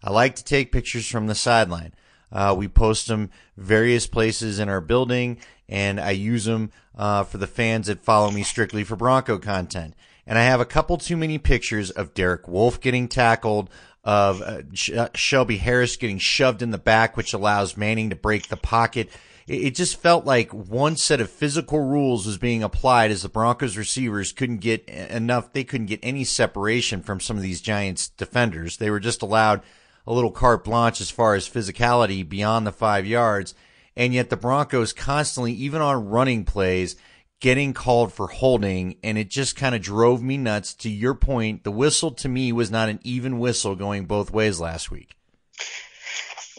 I 0.04 0.12
like 0.12 0.36
to 0.36 0.44
take 0.44 0.72
pictures 0.72 1.08
from 1.08 1.28
the 1.28 1.36
sideline. 1.36 1.94
Uh, 2.32 2.54
we 2.58 2.68
post 2.68 3.08
them 3.08 3.30
various 3.56 4.08
places 4.08 4.60
in 4.60 4.68
our 4.68 4.82
building, 4.82 5.38
and 5.70 6.00
I 6.00 6.12
use 6.12 6.46
them 6.46 6.72
uh, 6.96 7.24
for 7.24 7.38
the 7.38 7.48
fans 7.48 7.88
that 7.88 8.04
follow 8.04 8.32
me 8.32 8.44
strictly 8.44 8.84
for 8.84 8.96
Bronco 8.96 9.38
content. 9.38 9.96
And 10.26 10.38
I 10.38 10.44
have 10.44 10.60
a 10.60 10.66
couple 10.66 10.98
too 10.98 11.18
many 11.18 11.38
pictures 11.38 11.92
of 11.92 12.14
Derek 12.14 12.48
Wolfe 12.48 12.82
getting 12.82 13.08
tackled, 13.08 13.70
of 14.04 14.42
uh, 14.42 14.62
uh, 14.96 15.10
Shelby 15.16 15.58
Harris 15.58 15.96
getting 15.96 16.18
shoved 16.18 16.62
in 16.62 16.72
the 16.72 16.78
back, 16.78 17.16
which 17.16 17.34
allows 17.34 17.78
Manning 17.78 18.10
to 18.10 18.16
break 18.16 18.48
the 18.48 18.58
pocket. 18.58 19.10
It, 19.48 19.64
it 19.64 19.76
just 19.76 20.02
felt 20.02 20.26
like 20.26 20.52
one 20.52 20.98
set 20.98 21.22
of 21.22 21.30
physical 21.30 21.80
rules 21.80 22.26
was 22.26 22.38
being 22.38 22.64
applied 22.64 23.12
as 23.12 23.22
the 23.22 23.30
Broncos 23.30 23.78
receivers 23.78 24.34
couldn't 24.34 24.58
get 24.58 24.88
enough. 24.90 25.54
They 25.54 25.64
couldn't 25.64 25.88
get 25.88 26.02
any 26.04 26.26
separation 26.26 27.02
from 27.02 27.20
some 27.20 27.38
of 27.38 27.44
these 27.44 27.62
Giants 27.62 28.10
defenders. 28.10 28.78
They 28.78 28.90
were 28.90 29.00
just 29.00 29.22
allowed 29.22 29.62
a 30.06 30.14
little 30.14 30.32
carte 30.32 30.64
blanche 30.64 31.02
as 31.02 31.10
far 31.10 31.36
as 31.36 31.50
physicality 31.50 32.28
beyond 32.28 32.68
the 32.68 32.72
five 32.72 33.06
yards. 33.06 33.54
And 33.96 34.14
yet 34.14 34.30
the 34.30 34.38
Broncos 34.38 34.94
constantly, 34.94 35.54
even 35.54 35.82
on 35.82 36.10
running 36.10 36.46
plays, 36.46 36.96
getting 37.40 37.74
called 37.74 38.12
for 38.12 38.28
holding. 38.28 38.98
And 39.04 39.18
it 39.18 39.30
just 39.30 39.56
kind 39.56 39.76
of 39.76 39.82
drove 39.82 40.22
me 40.24 40.38
nuts. 40.38 40.74
To 40.76 40.90
your 40.90 41.14
point, 41.14 41.64
the 41.64 41.72
whistle 41.72 42.12
to 42.12 42.30
me 42.30 42.52
was 42.52 42.72
not 42.72 42.90
an 42.90 43.00
even 43.04 43.40
whistle 43.40 43.76
going 43.76 44.06
both 44.06 44.32
ways 44.32 44.60
last 44.60 44.90
week. 44.90 45.16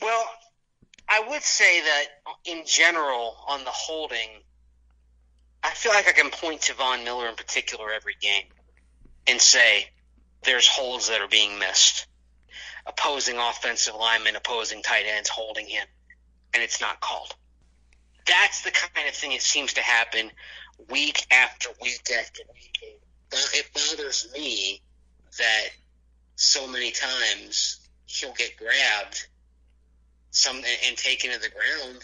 Well, 0.00 0.24
I 1.08 1.24
would 1.28 1.42
say 1.42 1.80
that 1.80 2.04
in 2.44 2.62
general, 2.66 3.36
on 3.48 3.64
the 3.64 3.70
holding, 3.70 4.28
I 5.62 5.70
feel 5.70 5.92
like 5.92 6.08
I 6.08 6.12
can 6.12 6.30
point 6.30 6.62
to 6.62 6.74
Von 6.74 7.04
Miller 7.04 7.26
in 7.28 7.36
particular 7.36 7.90
every 7.90 8.16
game 8.20 8.44
and 9.26 9.40
say 9.40 9.86
there's 10.44 10.68
holds 10.68 11.08
that 11.08 11.20
are 11.20 11.28
being 11.28 11.58
missed. 11.58 12.06
Opposing 12.86 13.38
offensive 13.38 13.94
linemen, 13.94 14.36
opposing 14.36 14.82
tight 14.82 15.04
ends 15.06 15.28
holding 15.28 15.66
him, 15.66 15.86
and 16.52 16.62
it's 16.62 16.80
not 16.80 17.00
called. 17.00 17.34
That's 18.26 18.62
the 18.62 18.70
kind 18.70 19.08
of 19.08 19.14
thing 19.14 19.30
that 19.30 19.42
seems 19.42 19.74
to 19.74 19.80
happen 19.80 20.30
week 20.90 21.26
after 21.30 21.70
week 21.80 22.08
after 22.18 22.42
week. 22.52 23.00
It 23.32 23.66
bothers 23.74 24.28
me 24.32 24.82
that 25.38 25.68
so 26.36 26.66
many 26.66 26.90
times 26.90 27.88
he'll 28.06 28.34
get 28.34 28.56
grabbed 28.56 29.26
some 30.30 30.56
and, 30.56 30.66
and 30.88 30.96
taken 30.96 31.32
to 31.32 31.38
the 31.38 31.48
ground 31.48 32.02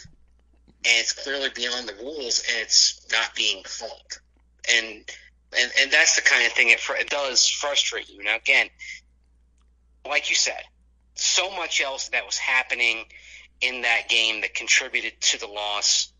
and 0.85 0.99
it's 0.99 1.13
clearly 1.13 1.49
beyond 1.53 1.87
the 1.87 1.93
rules 1.95 2.43
and 2.49 2.61
it's 2.61 3.05
not 3.11 3.35
being 3.35 3.63
called 3.63 4.19
and 4.73 5.03
and 5.57 5.71
and 5.79 5.91
that's 5.91 6.15
the 6.15 6.21
kind 6.21 6.45
of 6.45 6.53
thing 6.53 6.69
it, 6.69 6.79
fr- 6.79 6.95
it 6.95 7.09
does 7.09 7.47
frustrate 7.47 8.09
you 8.09 8.23
now 8.23 8.35
again 8.37 8.67
like 10.05 10.29
you 10.29 10.35
said 10.35 10.63
so 11.15 11.51
much 11.51 11.81
else 11.81 12.09
that 12.09 12.25
was 12.25 12.37
happening 12.37 13.05
in 13.59 13.81
that 13.81 14.09
game 14.09 14.41
that 14.41 14.53
contributed 14.53 15.19
to 15.21 15.39
the 15.39 15.47
loss 15.47 16.11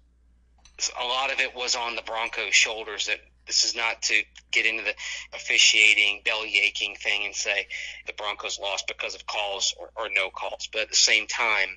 a 1.00 1.06
lot 1.06 1.32
of 1.32 1.40
it 1.40 1.56
was 1.56 1.76
on 1.76 1.96
the 1.96 2.02
broncos 2.02 2.54
shoulders 2.54 3.08
that 3.08 3.20
this 3.48 3.66
is 3.66 3.76
not 3.76 4.02
to 4.02 4.24
get 4.52 4.66
into 4.66 4.84
the 4.84 4.94
officiating 5.34 6.22
belly 6.24 6.60
aching 6.60 6.96
thing 6.96 7.26
and 7.26 7.36
say 7.36 7.68
the 8.08 8.14
broncos 8.14 8.60
lost 8.60 8.88
because 8.88 9.16
of 9.16 9.26
calls 9.26 9.74
or, 9.80 9.90
or 9.96 10.10
no 10.14 10.30
calls 10.30 10.70
but 10.72 10.82
at 10.82 10.90
the 10.90 10.96
same 10.96 11.28
time 11.28 11.70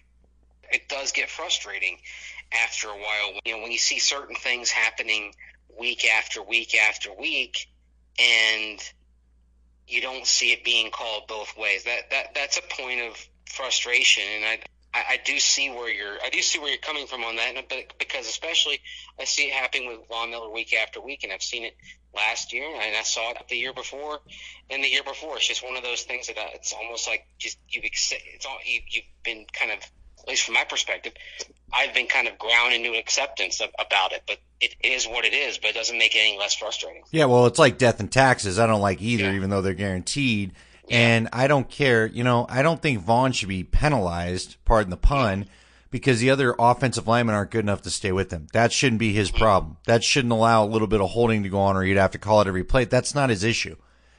it 0.71 0.89
does 0.89 1.13
get 1.13 1.31
frustrating 1.31 1.99
after 2.53 2.89
a 2.89 2.97
while. 2.97 3.41
You 3.45 3.57
know, 3.57 3.63
when 3.63 3.73
you 3.73 3.79
see 3.79 3.99
certain 3.99 4.37
things 4.37 4.71
happening 4.71 5.35
week 5.79 6.05
after 6.05 6.43
week 6.43 6.75
after 6.75 7.13
week, 7.13 7.69
and 8.19 8.79
you 9.87 10.01
don't 10.01 10.27
see 10.27 10.53
it 10.53 10.65
being 10.65 10.91
called 10.91 11.29
both 11.29 11.57
ways. 11.57 11.85
That 11.85 12.11
that 12.11 12.35
that's 12.35 12.59
a 12.59 12.63
point 12.63 13.01
of 13.01 13.29
frustration, 13.47 14.25
and 14.37 14.45
I 14.45 14.59
I, 14.95 15.05
I 15.11 15.21
do 15.25 15.39
see 15.39 15.71
where 15.71 15.91
you're 15.91 16.17
I 16.25 16.31
do 16.31 16.41
see 16.41 16.59
where 16.59 16.69
you're 16.69 16.79
coming 16.79 17.07
from 17.07 17.25
on 17.25 17.37
that, 17.37 17.55
but 17.69 17.99
because 17.99 18.29
especially 18.29 18.81
I 19.19 19.25
see 19.25 19.49
it 19.49 19.53
happening 19.53 19.89
with 19.89 20.09
Von 20.09 20.31
Miller 20.31 20.51
week 20.51 20.75
after 20.75 21.01
week, 21.01 21.25
and 21.25 21.33
I've 21.33 21.43
seen 21.43 21.65
it 21.65 21.77
last 22.15 22.53
year, 22.53 22.67
and 22.67 22.97
I 22.97 23.03
saw 23.03 23.31
it 23.31 23.39
the 23.49 23.57
year 23.57 23.73
before, 23.73 24.21
and 24.71 24.83
the 24.83 24.89
year 24.89 25.03
before. 25.03 25.37
It's 25.37 25.49
just 25.49 25.65
one 25.65 25.77
of 25.77 25.83
those 25.83 26.03
things 26.03 26.29
that 26.29 26.39
uh, 26.39 26.47
it's 26.55 26.73
almost 26.73 27.09
like 27.09 27.27
just 27.39 27.59
you've 27.69 27.85
it's 27.85 28.47
all 28.47 28.59
you, 28.65 28.81
you've 28.89 29.05
been 29.25 29.45
kind 29.53 29.73
of 29.73 29.79
at 30.25 30.29
least 30.29 30.45
from 30.45 30.55
my 30.55 30.65
perspective, 30.65 31.13
I've 31.75 31.95
been 31.95 32.07
kind 32.07 32.29
of 32.29 32.39
ground 32.39 32.75
into 32.75 32.93
acceptance 32.93 33.61
of, 33.61 33.71
about 33.79 34.13
it. 34.13 34.23
But 34.27 34.39
it 34.61 34.75
is 34.83 35.07
what 35.07 35.25
it 35.25 35.35
is, 35.35 35.59
but 35.59 35.71
it 35.71 35.75
doesn't 35.75 35.99
make 35.99 36.15
it 36.15 36.21
any 36.21 36.39
less 36.39 36.55
frustrating. 36.55 37.03
Yeah, 37.11 37.27
well, 37.27 37.47
it's 37.47 37.59
like 37.59 37.79
death 37.79 38.01
and 38.01 38.11
taxes. 38.11 38.59
I 38.59 38.67
don't 38.67 38.81
like 38.81 39.03
either, 39.03 39.25
yeah. 39.25 39.35
even 39.35 39.51
though 39.51 39.63
they're 39.63 39.75
guaranteed. 39.75 40.53
And 40.91 41.29
I 41.33 41.47
don't 41.47 41.69
care. 41.69 42.07
You 42.07 42.25
know, 42.25 42.47
I 42.49 42.63
don't 42.63 42.81
think 42.81 43.01
Von 43.01 43.33
should 43.33 43.49
be 43.49 43.65
penalized, 43.65 44.57
pardon 44.65 44.91
the 44.91 44.97
pun, 44.97 45.47
because 45.91 46.21
the 46.21 46.31
other 46.31 46.55
offensive 46.59 47.09
linemen 47.09 47.35
aren't 47.35 47.51
good 47.51 47.65
enough 47.65 47.83
to 47.83 47.91
stay 47.91 48.13
with 48.13 48.31
him. 48.31 48.49
That 48.53 48.73
shouldn't 48.73 48.99
be 48.99 49.13
his 49.13 49.31
mm-hmm. 49.31 49.39
problem. 49.39 49.77
That 49.87 50.05
shouldn't 50.05 50.33
allow 50.33 50.65
a 50.65 50.67
little 50.67 50.89
bit 50.89 51.01
of 51.01 51.11
holding 51.11 51.43
to 51.43 51.49
go 51.49 51.61
on, 51.61 51.77
or 51.77 51.83
he'd 51.83 51.97
have 51.97 52.11
to 52.11 52.19
call 52.19 52.43
it 52.43 52.49
every 52.49 52.65
play. 52.65 52.85
That's 52.85 53.15
not 53.15 53.31
his 53.31 53.45
issue. 53.45 53.77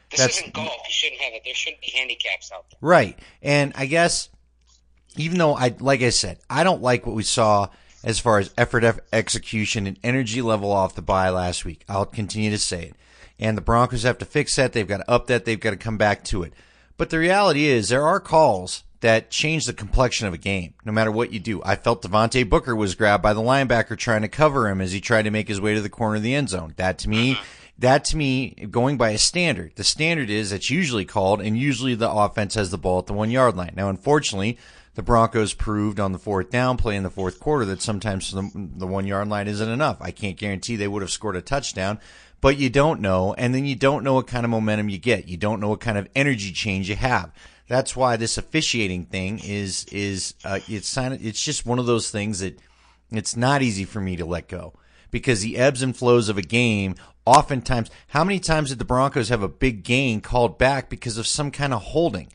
This 0.10 0.20
That's, 0.20 0.38
isn't 0.40 0.54
golf. 0.54 0.68
You 0.68 0.92
shouldn't 0.92 1.22
have 1.22 1.34
it. 1.34 1.42
There 1.46 1.54
shouldn't 1.54 1.82
be 1.82 1.92
handicaps 1.96 2.52
out 2.52 2.66
there. 2.70 2.78
Right. 2.82 3.20
And 3.42 3.74
I 3.76 3.86
guess, 3.86 4.30
even 5.17 5.38
though 5.38 5.55
I, 5.55 5.75
like 5.79 6.01
I 6.01 6.10
said, 6.10 6.39
I 6.50 6.63
don't 6.63 6.81
like 6.81 7.05
what 7.05 7.15
we 7.15 7.24
saw 7.24 7.69
as 8.03 8.19
far 8.19 8.39
as 8.39 8.53
effort, 8.57 8.84
execution, 9.12 9.88
and 9.88 10.00
energy 10.03 10.41
level 10.41 10.72
off 10.72 10.95
the 10.95 11.01
bye 11.01 11.29
last 11.29 11.65
week. 11.65 11.84
I'll 11.89 12.05
continue 12.05 12.51
to 12.51 12.57
say 12.57 12.84
it 12.84 12.95
and 13.39 13.57
the 13.57 13.62
Broncos 13.62 14.03
have 14.03 14.17
to 14.19 14.25
fix 14.25 14.55
that. 14.55 14.74
They've 14.74 14.88
got 14.88 14.98
to 14.98 15.12
up 15.12 15.27
that. 15.27 15.45
They've 15.45 15.60
got 15.60 15.72
to 15.72 15.77
come 15.77 15.98
back 15.98 16.24
to 16.25 16.43
it. 16.43 16.53
But 16.98 17.10
the 17.10 17.19
reality 17.19 17.65
is 17.65 17.89
there 17.89 18.07
are 18.07 18.19
calls 18.19 18.84
that 19.01 19.29
change 19.29 19.65
the 19.65 19.74
complexion 19.74 20.27
of 20.27 20.34
a 20.34 20.38
game, 20.38 20.74
no 20.86 20.91
matter 20.91 21.12
what 21.12 21.34
you 21.34 21.39
do. 21.39 21.62
I 21.63 21.75
felt 21.75 22.01
Devontae 22.01 22.50
Booker 22.50 22.75
was 22.75 22.95
grabbed 22.95 23.22
by 23.22 23.34
the 23.34 23.41
linebacker 23.41 23.98
trying 23.98 24.22
to 24.22 24.27
cover 24.27 24.69
him 24.69 24.81
as 24.81 24.93
he 24.93 25.01
tried 25.01 25.24
to 25.24 25.31
make 25.31 25.48
his 25.48 25.62
way 25.62 25.74
to 25.74 25.81
the 25.81 25.89
corner 25.89 26.15
of 26.15 26.24
the 26.24 26.34
end 26.34 26.50
zone. 26.50 26.74
That 26.77 26.98
to 27.00 27.10
me, 27.10 27.34
uh-huh. 27.34 27.43
that 27.79 28.05
to 28.05 28.17
me, 28.17 28.51
going 28.72 28.98
by 28.98 29.10
a 29.10 29.17
standard, 29.17 29.74
the 29.75 29.84
standard 29.84 30.29
is 30.29 30.51
that's 30.51 30.69
usually 30.69 31.05
called, 31.05 31.41
and 31.41 31.57
usually 31.57 31.93
the 31.93 32.10
offense 32.10 32.55
has 32.55 32.72
the 32.72 32.77
ball 32.77 33.00
at 33.00 33.05
the 33.07 33.13
one 33.13 33.29
yard 33.29 33.57
line. 33.57 33.74
Now, 33.75 33.89
unfortunately, 33.89 34.57
the 34.96 35.04
Broncos 35.04 35.54
proved 35.54 36.00
on 36.00 36.14
the 36.14 36.20
fourth 36.20 36.50
down 36.50 36.78
play 36.78 36.96
in 36.96 37.04
the 37.04 37.10
fourth 37.10 37.40
quarter 37.40 37.66
that 37.66 37.82
sometimes 37.82 38.32
the, 38.32 38.50
the 38.54 38.88
one 38.88 39.06
yard 39.06 39.28
line 39.28 39.48
isn't 39.48 39.70
enough. 39.70 39.98
I 40.02 40.12
can't 40.12 40.38
guarantee 40.38 40.75
they 40.75 40.88
would 40.88 41.02
have 41.02 41.12
scored 41.12 41.36
a 41.36 41.42
touchdown, 41.42 42.00
but 42.40 42.58
you 42.58 42.70
don't 42.70 43.02
know. 43.02 43.34
And 43.38 43.54
then 43.54 43.66
you 43.66 43.75
don't 43.75 44.04
know 44.04 44.14
what 44.14 44.28
kind 44.28 44.46
of 44.46 44.50
momentum 44.50 44.90
you 44.90 44.98
get. 44.98 45.28
You 45.28 45.38
don't 45.38 45.60
know 45.60 45.70
what 45.70 45.82
kind 45.82 45.98
of 45.98 46.08
energy 46.16 46.52
change 46.52 46.90
you 46.90 46.96
have. 46.96 47.32
That's 47.68 47.96
why 47.96 48.16
this 48.16 48.38
officiating 48.38 49.06
thing 49.06 49.40
is, 49.44 49.86
is, 49.92 50.34
uh, 50.46 50.60
it's, 50.68 50.98
it's 50.98 51.44
just 51.44 51.66
one 51.66 51.80
of 51.80 51.88
those 51.88 52.10
things 52.10 52.40
that 52.40 52.58
it's 53.12 53.36
not 53.36 53.62
easy 53.62 53.84
for 53.84 54.00
me 54.00 54.16
to 54.16 54.25
let 54.25 54.48
go 54.48 54.74
because 55.12 55.42
the 55.42 55.58
ebbs 55.58 55.82
and 55.82 55.96
flows 55.96 56.30
of 56.30 56.38
a 56.38 56.42
game 56.42 56.96
oftentimes, 57.25 57.90
how 58.10 58.24
many 58.24 58.40
times 58.40 58.70
did 58.70 58.80
the 58.80 58.86
Broncos 58.86 59.30
have 59.30 59.42
a 59.42 59.50
big 59.50 59.84
gain 59.84 60.22
called 60.22 60.58
back 60.58 60.90
because 60.90 61.18
of 61.18 61.28
some 61.28 61.52
kind 61.52 61.74
of 61.74 61.82
holding 61.82 62.30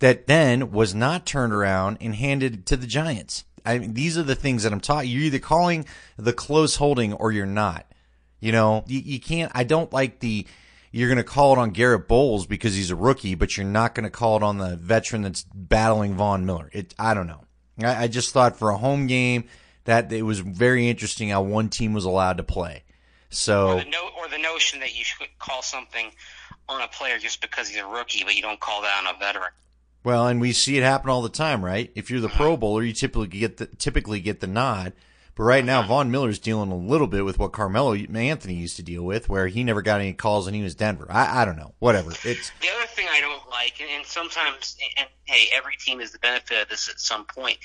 that 0.00 0.26
then 0.26 0.70
was 0.70 0.94
not 0.94 1.26
turned 1.26 1.52
around 1.52 1.98
and 2.00 2.14
handed 2.14 2.66
to 2.66 2.76
the 2.76 2.86
Giants? 2.86 3.44
I 3.64 3.78
mean, 3.78 3.94
these 3.94 4.16
are 4.16 4.22
the 4.22 4.34
things 4.34 4.62
that 4.62 4.72
I'm 4.72 4.80
talking. 4.80 5.10
You're 5.10 5.22
either 5.22 5.38
calling 5.38 5.84
the 6.16 6.32
close 6.32 6.76
holding 6.76 7.12
or 7.12 7.32
you're 7.32 7.46
not. 7.46 7.86
You 8.40 8.52
know, 8.52 8.84
you, 8.86 9.00
you 9.00 9.20
can't, 9.20 9.50
I 9.54 9.64
don't 9.64 9.92
like 9.92 10.20
the, 10.20 10.46
you're 10.92 11.08
going 11.08 11.18
to 11.18 11.24
call 11.24 11.52
it 11.52 11.58
on 11.58 11.70
Garrett 11.70 12.08
Bolles 12.08 12.46
because 12.46 12.74
he's 12.74 12.90
a 12.90 12.96
rookie, 12.96 13.34
but 13.34 13.56
you're 13.56 13.66
not 13.66 13.94
going 13.94 14.04
to 14.04 14.10
call 14.10 14.36
it 14.36 14.42
on 14.42 14.58
the 14.58 14.76
veteran 14.76 15.22
that's 15.22 15.44
battling 15.52 16.14
Von 16.14 16.46
Miller. 16.46 16.70
It, 16.72 16.94
I 16.98 17.14
don't 17.14 17.26
know. 17.26 17.44
I, 17.82 18.04
I 18.04 18.08
just 18.08 18.32
thought 18.32 18.56
for 18.56 18.70
a 18.70 18.78
home 18.78 19.06
game 19.06 19.44
that 19.84 20.12
it 20.12 20.22
was 20.22 20.40
very 20.40 20.88
interesting 20.88 21.30
how 21.30 21.42
one 21.42 21.68
team 21.68 21.92
was 21.92 22.04
allowed 22.04 22.36
to 22.36 22.44
play. 22.44 22.84
So, 23.30 23.70
or 23.70 23.84
the, 23.84 23.90
no, 23.90 24.08
or 24.18 24.28
the 24.28 24.38
notion 24.38 24.80
that 24.80 24.96
you 24.96 25.04
should 25.04 25.26
call 25.38 25.62
something 25.62 26.10
on 26.68 26.80
a 26.80 26.88
player 26.88 27.18
just 27.18 27.40
because 27.40 27.68
he's 27.68 27.78
a 27.78 27.86
rookie, 27.86 28.24
but 28.24 28.34
you 28.34 28.42
don't 28.42 28.60
call 28.60 28.82
that 28.82 29.04
on 29.04 29.14
a 29.14 29.18
veteran. 29.18 29.50
Well, 30.04 30.26
and 30.26 30.40
we 30.40 30.52
see 30.52 30.78
it 30.78 30.82
happen 30.82 31.10
all 31.10 31.22
the 31.22 31.28
time, 31.28 31.64
right? 31.64 31.90
If 31.94 32.10
you're 32.10 32.20
the 32.20 32.28
Pro 32.28 32.56
Bowler, 32.56 32.82
you 32.82 32.92
typically 32.92 33.26
get 33.26 33.56
the 33.56 33.66
typically 33.66 34.20
get 34.20 34.40
the 34.40 34.46
nod. 34.46 34.92
But 35.34 35.44
right 35.44 35.64
now, 35.64 35.86
Von 35.86 36.10
Miller's 36.10 36.40
dealing 36.40 36.72
a 36.72 36.76
little 36.76 37.06
bit 37.06 37.24
with 37.24 37.38
what 37.38 37.52
Carmelo 37.52 37.94
Anthony 37.94 38.54
used 38.54 38.74
to 38.74 38.82
deal 38.82 39.04
with, 39.04 39.28
where 39.28 39.46
he 39.46 39.62
never 39.62 39.82
got 39.82 40.00
any 40.00 40.12
calls 40.12 40.48
and 40.48 40.56
he 40.56 40.62
was 40.62 40.74
Denver. 40.74 41.06
I, 41.08 41.42
I 41.42 41.44
don't 41.44 41.56
know. 41.56 41.74
Whatever. 41.78 42.10
It's 42.10 42.50
the 42.60 42.68
other 42.76 42.86
thing 42.88 43.06
I 43.08 43.20
don't 43.20 43.48
like, 43.48 43.80
and 43.80 44.04
sometimes, 44.04 44.76
and 44.98 45.08
hey, 45.26 45.48
every 45.54 45.76
team 45.76 46.00
is 46.00 46.10
the 46.10 46.18
benefit 46.18 46.62
of 46.62 46.68
this 46.68 46.88
at 46.88 46.98
some 46.98 47.24
point. 47.24 47.58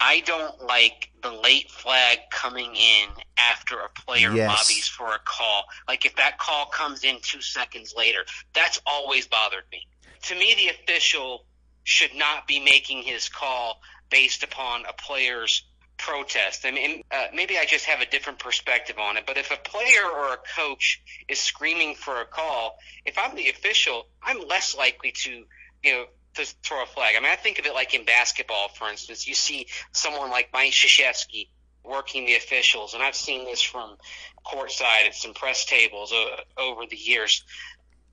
I 0.00 0.20
don't 0.20 0.62
like 0.64 1.10
the 1.22 1.32
late 1.32 1.70
flag 1.72 2.18
coming 2.30 2.76
in 2.76 3.08
after 3.36 3.80
a 3.80 3.88
player 4.00 4.32
yes. 4.32 4.48
lobbies 4.48 4.86
for 4.86 5.08
a 5.08 5.18
call. 5.24 5.64
Like 5.88 6.06
if 6.06 6.14
that 6.16 6.38
call 6.38 6.66
comes 6.66 7.02
in 7.02 7.18
two 7.22 7.40
seconds 7.40 7.94
later, 7.96 8.20
that's 8.54 8.80
always 8.86 9.26
bothered 9.26 9.64
me. 9.72 9.88
To 10.22 10.34
me, 10.36 10.54
the 10.54 10.68
official 10.68 11.46
should 11.88 12.14
not 12.14 12.46
be 12.46 12.60
making 12.60 13.02
his 13.02 13.30
call 13.30 13.80
based 14.10 14.42
upon 14.42 14.84
a 14.84 14.92
player's 14.92 15.62
protest. 15.96 16.66
I 16.66 16.70
mean, 16.70 17.02
uh, 17.10 17.28
maybe 17.34 17.56
I 17.56 17.64
just 17.64 17.86
have 17.86 18.02
a 18.02 18.06
different 18.06 18.38
perspective 18.38 18.98
on 18.98 19.16
it. 19.16 19.24
But 19.26 19.38
if 19.38 19.50
a 19.50 19.56
player 19.56 20.04
or 20.04 20.34
a 20.34 20.36
coach 20.54 21.00
is 21.28 21.40
screaming 21.40 21.94
for 21.94 22.20
a 22.20 22.26
call, 22.26 22.78
if 23.06 23.16
I'm 23.16 23.34
the 23.34 23.48
official, 23.48 24.06
I'm 24.22 24.46
less 24.46 24.76
likely 24.76 25.12
to, 25.12 25.44
you 25.82 25.92
know, 25.92 26.04
to 26.34 26.44
throw 26.62 26.82
a 26.82 26.86
flag. 26.86 27.14
I 27.16 27.20
mean, 27.20 27.32
I 27.32 27.36
think 27.36 27.58
of 27.58 27.64
it 27.64 27.72
like 27.72 27.94
in 27.94 28.04
basketball, 28.04 28.68
for 28.68 28.90
instance. 28.90 29.26
You 29.26 29.34
see 29.34 29.66
someone 29.92 30.28
like 30.28 30.50
Mike 30.52 30.72
Krzyzewski 30.72 31.48
working 31.84 32.26
the 32.26 32.36
officials, 32.36 32.92
and 32.92 33.02
I've 33.02 33.16
seen 33.16 33.46
this 33.46 33.62
from 33.62 33.96
courtside 34.44 35.06
at 35.06 35.14
some 35.14 35.32
press 35.32 35.64
tables 35.64 36.12
uh, 36.12 36.60
over 36.60 36.82
the 36.84 36.96
years. 36.96 37.44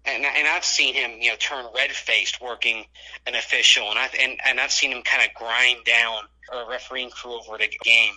And, 0.07 0.23
and 0.23 0.47
I've 0.47 0.65
seen 0.65 0.93
him, 0.93 1.19
you 1.19 1.31
know, 1.31 1.35
turn 1.37 1.65
red 1.75 1.91
faced 1.91 2.39
working 2.39 2.85
an 3.25 3.35
official, 3.35 3.89
and 3.89 3.97
I've 3.97 4.13
and, 4.19 4.39
and 4.45 4.59
I've 4.59 4.71
seen 4.71 4.91
him 4.91 5.01
kind 5.01 5.27
of 5.27 5.33
grind 5.33 5.83
down 5.85 6.23
a 6.53 6.69
refereeing 6.69 7.09
crew 7.09 7.39
over 7.39 7.57
the 7.57 7.69
game, 7.83 8.13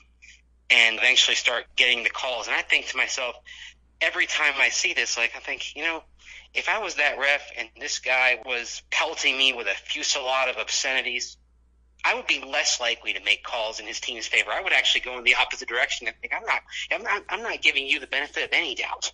and 0.71 0.99
eventually 0.99 1.35
start 1.35 1.64
getting 1.76 2.04
the 2.04 2.11
calls. 2.11 2.47
And 2.47 2.54
I 2.54 2.62
think 2.62 2.88
to 2.88 2.97
myself, 2.97 3.37
every 4.00 4.26
time 4.26 4.54
I 4.59 4.68
see 4.68 4.92
this, 4.92 5.16
like 5.16 5.33
I 5.35 5.40
think, 5.40 5.75
you 5.75 5.83
know, 5.83 6.02
if 6.54 6.68
I 6.68 6.78
was 6.78 6.97
that 6.97 7.18
ref 7.18 7.50
and 7.57 7.68
this 7.80 7.99
guy 7.99 8.38
was 8.45 8.83
pelting 8.90 9.37
me 9.37 9.52
with 9.52 9.66
a 9.66 9.75
fusillade 9.75 10.50
of 10.50 10.57
obscenities, 10.57 11.37
I 12.04 12.14
would 12.14 12.26
be 12.26 12.42
less 12.47 12.80
likely 12.80 13.12
to 13.14 13.21
make 13.25 13.42
calls 13.42 13.80
in 13.80 13.87
his 13.87 14.00
team's 14.00 14.26
favor. 14.26 14.50
I 14.50 14.62
would 14.62 14.73
actually 14.73 15.02
go 15.02 15.18
in 15.18 15.25
the 15.25 15.35
opposite 15.35 15.68
direction 15.68 16.07
and 16.07 16.16
think 16.21 16.33
I'm 16.35 16.45
not, 16.45 16.62
I'm 16.92 17.02
not, 17.02 17.23
I'm 17.28 17.42
not 17.42 17.61
giving 17.61 17.87
you 17.87 18.00
the 18.00 18.07
benefit 18.07 18.45
of 18.45 18.50
any 18.52 18.75
doubt. 18.75 19.12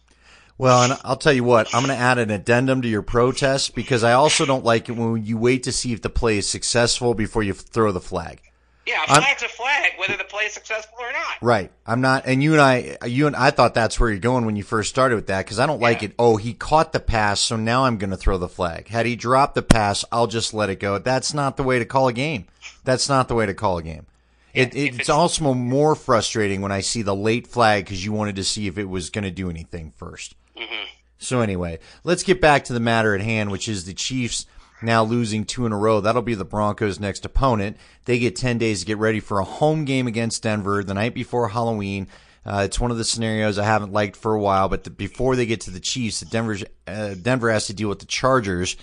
Well, 0.56 0.84
and 0.84 1.00
I'll 1.04 1.16
tell 1.16 1.32
you 1.32 1.42
what, 1.42 1.74
I'm 1.74 1.84
going 1.84 1.96
to 1.96 2.00
add 2.00 2.18
an 2.18 2.30
addendum 2.30 2.82
to 2.82 2.88
your 2.88 3.02
protest 3.02 3.74
because 3.74 4.04
I 4.04 4.12
also 4.12 4.46
don't 4.46 4.64
like 4.64 4.88
it 4.88 4.92
when 4.92 5.24
you 5.24 5.36
wait 5.36 5.64
to 5.64 5.72
see 5.72 5.92
if 5.92 6.02
the 6.02 6.10
play 6.10 6.38
is 6.38 6.48
successful 6.48 7.12
before 7.14 7.42
you 7.42 7.54
throw 7.54 7.90
the 7.90 8.00
flag. 8.00 8.40
Yeah, 8.86 9.02
a 9.02 9.06
flag's 9.06 9.42
I'm, 9.42 9.46
a 9.46 9.48
flag, 9.48 9.92
whether 9.96 10.16
the 10.16 10.24
play 10.24 10.44
is 10.44 10.52
successful 10.52 10.98
or 11.00 11.10
not. 11.10 11.38
Right. 11.40 11.72
I'm 11.86 12.02
not, 12.02 12.26
and 12.26 12.40
you 12.40 12.52
and 12.52 12.60
I, 12.60 12.98
you 13.06 13.26
and 13.26 13.34
I 13.34 13.50
thought 13.50 13.74
that's 13.74 13.98
where 13.98 14.10
you're 14.10 14.18
going 14.18 14.46
when 14.46 14.54
you 14.54 14.62
first 14.62 14.90
started 14.90 15.16
with 15.16 15.26
that 15.26 15.44
because 15.44 15.58
I 15.58 15.66
don't 15.66 15.80
yeah. 15.80 15.86
like 15.86 16.02
it. 16.04 16.12
Oh, 16.18 16.36
he 16.36 16.52
caught 16.52 16.92
the 16.92 17.00
pass, 17.00 17.40
so 17.40 17.56
now 17.56 17.86
I'm 17.86 17.96
going 17.96 18.10
to 18.10 18.16
throw 18.16 18.38
the 18.38 18.48
flag. 18.48 18.88
Had 18.88 19.06
he 19.06 19.16
dropped 19.16 19.56
the 19.56 19.62
pass, 19.62 20.04
I'll 20.12 20.26
just 20.26 20.54
let 20.54 20.70
it 20.70 20.80
go. 20.80 20.98
That's 20.98 21.34
not 21.34 21.56
the 21.56 21.62
way 21.64 21.78
to 21.80 21.84
call 21.84 22.08
a 22.08 22.12
game. 22.12 22.46
That's 22.84 23.08
not 23.08 23.26
the 23.26 23.34
way 23.34 23.46
to 23.46 23.54
call 23.54 23.78
a 23.78 23.82
game. 23.82 24.06
It, 24.52 24.76
it's, 24.76 24.98
it's 24.98 25.08
also 25.08 25.52
more 25.52 25.96
frustrating 25.96 26.60
when 26.60 26.70
I 26.70 26.80
see 26.80 27.02
the 27.02 27.16
late 27.16 27.48
flag 27.48 27.86
because 27.86 28.04
you 28.04 28.12
wanted 28.12 28.36
to 28.36 28.44
see 28.44 28.68
if 28.68 28.78
it 28.78 28.88
was 28.88 29.10
going 29.10 29.24
to 29.24 29.32
do 29.32 29.50
anything 29.50 29.92
1st 29.98 30.34
mm-hmm. 30.56 30.84
So 31.18 31.40
anyway, 31.40 31.78
let's 32.02 32.22
get 32.22 32.40
back 32.40 32.64
to 32.64 32.72
the 32.72 32.80
matter 32.80 33.14
at 33.14 33.20
hand, 33.20 33.50
which 33.50 33.68
is 33.68 33.84
the 33.84 33.94
Chiefs 33.94 34.46
now 34.82 35.02
losing 35.02 35.44
two 35.44 35.66
in 35.66 35.72
a 35.72 35.78
row. 35.78 36.00
That'll 36.00 36.22
be 36.22 36.34
the 36.34 36.44
Broncos' 36.44 37.00
next 37.00 37.24
opponent. 37.24 37.76
They 38.04 38.18
get 38.18 38.36
10 38.36 38.58
days 38.58 38.80
to 38.80 38.86
get 38.86 38.98
ready 38.98 39.20
for 39.20 39.38
a 39.38 39.44
home 39.44 39.84
game 39.84 40.06
against 40.06 40.42
Denver 40.42 40.84
the 40.84 40.94
night 40.94 41.14
before 41.14 41.48
Halloween. 41.48 42.08
Uh, 42.44 42.62
it's 42.66 42.78
one 42.78 42.90
of 42.90 42.98
the 42.98 43.04
scenarios 43.04 43.58
I 43.58 43.64
haven't 43.64 43.92
liked 43.92 44.16
for 44.16 44.34
a 44.34 44.40
while, 44.40 44.68
but 44.68 44.84
the, 44.84 44.90
before 44.90 45.34
they 45.34 45.46
get 45.46 45.62
to 45.62 45.70
the 45.70 45.80
Chiefs, 45.80 46.20
the 46.20 46.26
Denver, 46.26 46.58
uh, 46.86 47.14
Denver 47.14 47.50
has 47.50 47.66
to 47.68 47.74
deal 47.74 47.88
with 47.88 48.00
the 48.00 48.06
Chargers. 48.06 48.76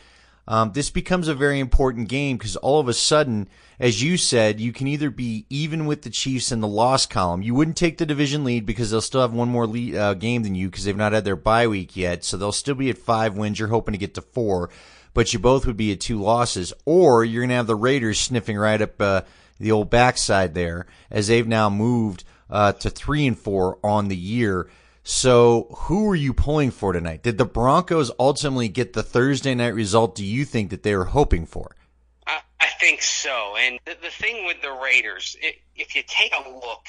Um, 0.48 0.72
this 0.74 0.90
becomes 0.90 1.28
a 1.28 1.36
very 1.36 1.60
important 1.60 2.10
game 2.10 2.38
because 2.38 2.56
all 2.58 2.80
of 2.80 2.88
a 2.88 2.94
sudden, 2.94 3.48
as 3.80 4.04
you 4.04 4.18
said, 4.18 4.60
you 4.60 4.74
can 4.74 4.88
either 4.88 5.10
be 5.10 5.46
even 5.50 5.86
with 5.86 6.02
the 6.02 6.10
Chiefs 6.10 6.52
in 6.52 6.62
the 6.62 6.68
loss 6.68 7.06
column. 7.06 7.42
You 7.42 7.54
wouldn't 7.54 7.78
take 7.78 7.98
the 7.98 8.06
division 8.06 8.44
lead 8.44 8.66
because 8.66 8.92
they'll 8.92 9.02
still 9.02 9.22
have 9.22 9.34
one 9.34 9.50
more 9.50 9.68
lead, 9.68 9.96
uh, 9.96 10.14
game 10.16 10.44
than 10.44 10.56
you 10.56 10.70
because 10.70 10.84
they've 10.84 10.96
not 10.96 11.14
had 11.14 11.26
their 11.26 11.36
bye 11.36 11.68
week 11.68 11.96
yet. 11.96 12.24
So 12.24 12.38
they'll 12.38 12.52
still 12.52 12.76
be 12.76 12.90
at 12.90 12.98
five 12.98 13.38
wins. 13.38 13.60
You're 13.60 13.68
hoping 13.70 13.94
to 13.94 13.98
get 13.98 14.16
to 14.16 14.22
four 14.22 14.70
but 15.14 15.34
you 15.34 15.40
both 15.40 15.66
would 15.66 15.78
be 15.78 15.92
at 15.92 16.00
two 16.00 16.22
losses, 16.22 16.74
or 16.86 17.24
you're 17.24 17.42
going 17.42 17.50
to 17.50 17.56
have 17.56 17.68
the 17.68 17.76
Raiders 17.76 18.20
sniffing 18.20 18.58
right 18.58 18.82
up 18.82 19.02
uh, 19.02 19.22
the 19.60 19.72
old 19.72 19.90
backside 19.90 20.54
there, 20.54 20.86
as 21.10 21.28
they've 21.28 21.48
now 21.48 21.70
moved 21.70 22.24
uh, 22.50 22.74
to 22.74 22.90
three 22.90 23.28
and 23.28 23.38
four 23.38 23.78
on 23.84 24.08
the 24.08 24.18
year. 24.18 24.70
So, 25.04 25.68
who 25.72 26.08
are 26.10 26.16
you 26.16 26.34
pulling 26.34 26.70
for 26.70 26.94
tonight? 26.94 27.24
Did 27.24 27.40
the 27.40 27.46
Broncos 27.46 28.12
ultimately 28.20 28.70
get 28.70 28.94
the 28.94 29.02
Thursday 29.02 29.56
night 29.56 29.74
result? 29.74 30.16
Do 30.16 30.24
you 30.24 30.46
think 30.46 30.70
that 30.70 30.84
they 30.84 30.96
were 30.96 31.06
hoping 31.06 31.48
for? 31.48 31.76
I, 32.28 32.40
I 32.60 32.68
think 32.80 33.02
so. 33.02 33.56
And 33.58 33.80
the, 33.86 33.98
the 34.02 34.12
thing 34.12 34.46
with 34.46 34.62
the 34.62 34.72
Raiders, 34.72 35.36
it, 35.42 35.56
if 35.76 35.96
you 35.96 36.04
take 36.06 36.34
a 36.34 36.50
look 36.50 36.86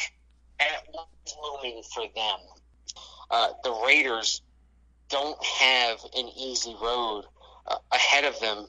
at 0.61 0.87
what's 0.91 1.37
looming 1.43 1.83
for 1.95 2.05
them, 2.15 2.39
uh, 3.31 3.49
the 3.65 3.73
Raiders 3.87 4.43
don't 5.09 5.43
have 5.43 6.05
an 6.15 6.29
easy 6.37 6.77
road 6.83 7.25
uh, 7.67 7.77
ahead 7.93 8.25
of 8.25 8.39
them 8.41 8.67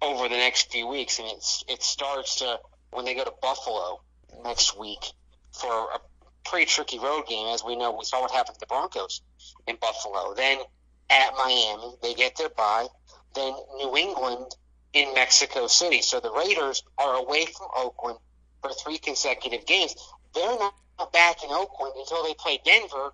over 0.00 0.30
the 0.30 0.36
next 0.36 0.72
few 0.72 0.86
weeks. 0.86 1.18
And 1.18 1.28
it's, 1.30 1.62
it 1.68 1.82
starts 1.82 2.36
to, 2.36 2.58
when 2.90 3.04
they 3.04 3.14
go 3.14 3.24
to 3.24 3.34
Buffalo 3.42 4.00
next 4.44 4.78
week 4.78 5.12
for 5.52 5.68
a 5.68 6.00
pretty 6.44 6.66
tricky 6.66 6.98
road 6.98 7.26
game. 7.26 7.46
As 7.48 7.64
we 7.64 7.76
know, 7.76 7.92
we 7.92 8.04
saw 8.04 8.20
what 8.20 8.30
happened 8.30 8.54
to 8.54 8.60
the 8.60 8.66
Broncos 8.66 9.22
in 9.66 9.76
Buffalo. 9.76 10.34
Then 10.34 10.58
at 11.10 11.34
Miami, 11.36 11.94
they 12.02 12.14
get 12.14 12.36
their 12.36 12.48
bye. 12.48 12.86
Then 13.34 13.54
New 13.76 13.96
England 13.96 14.54
in 14.92 15.14
Mexico 15.14 15.66
City. 15.66 16.02
So 16.02 16.20
the 16.20 16.32
Raiders 16.32 16.82
are 16.98 17.14
away 17.14 17.46
from 17.46 17.68
Oakland 17.76 18.18
for 18.60 18.70
three 18.72 18.98
consecutive 18.98 19.66
games. 19.66 19.94
They're 20.34 20.58
not 20.58 20.74
back 21.12 21.42
in 21.42 21.50
Oakland 21.50 21.94
until 21.96 22.24
they 22.24 22.34
play 22.34 22.60
Denver 22.64 23.12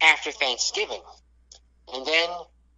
after 0.00 0.30
Thanksgiving. 0.30 1.02
And 1.92 2.06
then 2.06 2.28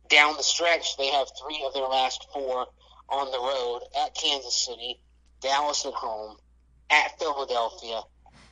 down 0.09 0.37
the 0.37 0.43
stretch, 0.43 0.97
they 0.97 1.09
have 1.09 1.29
three 1.41 1.63
of 1.67 1.75
their 1.75 1.87
last 1.87 2.27
four 2.33 2.67
on 3.09 3.31
the 3.31 3.39
road 3.39 3.81
at 4.05 4.15
Kansas 4.15 4.55
City, 4.55 5.01
Dallas 5.41 5.85
at 5.85 5.93
home, 5.93 6.37
at 6.91 7.19
Philadelphia, 7.19 8.03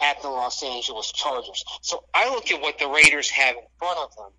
at 0.01 0.21
the 0.23 0.29
Los 0.29 0.63
Angeles 0.63 1.13
Chargers. 1.13 1.65
So 1.83 2.05
I 2.13 2.31
look 2.31 2.51
at 2.51 2.61
what 2.61 2.79
the 2.79 2.89
Raiders 2.89 3.31
have 3.31 3.57
in 3.57 3.65
front 3.79 3.99
of 3.99 4.17
them, 4.17 4.31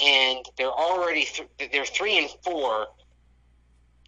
and 0.00 0.46
they're 0.56 0.66
already 0.68 1.24
th- 1.24 1.70
they're 1.72 1.84
three 1.84 2.18
and 2.18 2.30
four 2.42 2.88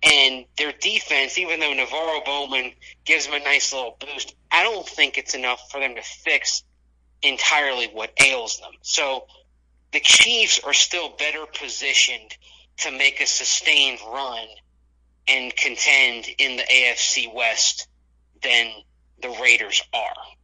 and 0.02 0.44
their 0.56 0.72
defense, 0.72 1.38
even 1.38 1.60
though 1.60 1.72
NaVorro 1.72 2.24
Bowman 2.24 2.72
gives 3.04 3.26
them 3.26 3.34
a 3.34 3.44
nice 3.44 3.72
little 3.72 3.96
boost, 3.98 4.34
I 4.50 4.62
don't 4.62 4.86
think 4.86 5.18
it's 5.18 5.34
enough 5.34 5.70
for 5.70 5.80
them 5.80 5.94
to 5.94 6.02
fix 6.02 6.62
entirely 7.22 7.86
what 7.86 8.12
ails 8.22 8.58
them. 8.60 8.72
So 8.82 9.26
the 9.92 10.00
Chiefs 10.00 10.60
are 10.64 10.74
still 10.74 11.10
better 11.18 11.46
positioned 11.46 12.36
to 12.78 12.90
make 12.90 13.20
a 13.20 13.26
sustained 13.26 13.98
run 14.06 14.46
and 15.28 15.54
contend 15.56 16.26
in 16.38 16.56
the 16.56 16.62
AFC 16.62 17.32
West 17.32 17.88
than 18.42 18.70
the 19.22 19.30
Raiders 19.42 19.82
are. 19.92 20.35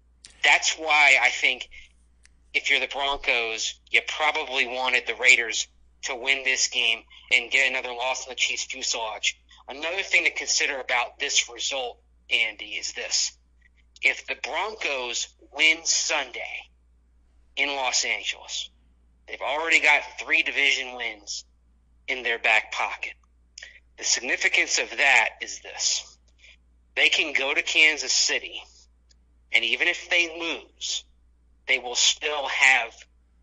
That's 0.45 0.75
why 0.75 1.17
I 1.21 1.31
think 1.31 1.69
if 2.55 2.71
you're 2.71 2.81
the 2.81 2.89
Broncos, 2.89 3.79
you 3.91 4.01
probably 4.09 4.67
wanted 4.67 5.07
the 5.07 5.15
Raiders 5.15 5.69
to 6.03 6.17
win 6.17 6.43
this 6.45 6.69
game 6.69 7.03
and 7.31 7.51
get 7.51 7.71
another 7.71 7.93
loss 7.93 8.27
in 8.27 8.31
the 8.31 8.37
Chiefs' 8.37 8.65
fuselage 8.65 9.37
Another 9.69 10.03
thing 10.03 10.25
to 10.25 10.31
consider 10.31 10.81
about 10.81 11.19
this 11.19 11.49
result, 11.49 11.99
Andy, 12.31 12.73
is 12.73 12.93
this. 12.93 13.33
If 14.03 14.27
the 14.27 14.35
Broncos 14.43 15.29
win 15.53 15.85
Sunday 15.85 16.67
in 17.57 17.69
Los 17.69 18.05
Angeles, 18.05 18.71
they've 19.27 19.41
already 19.41 19.81
got 19.81 20.03
three 20.21 20.43
division 20.43 20.97
wins 20.97 21.45
in 22.09 22.23
their 22.23 22.39
back 22.39 22.73
pocket. 22.73 23.15
The 23.99 24.05
significance 24.05 24.79
of 24.79 24.91
that 24.91 25.31
is 25.41 25.61
this. 25.61 26.19
They 26.97 27.09
can 27.09 27.33
go 27.33 27.55
to 27.55 27.63
Kansas 27.63 28.13
City, 28.13 28.63
and 29.55 29.65
even 29.65 29.89
if 29.89 30.09
they 30.11 30.29
lose, 30.39 31.05
they 31.69 31.79
will 31.79 31.95
still 31.95 32.49
have 32.49 32.93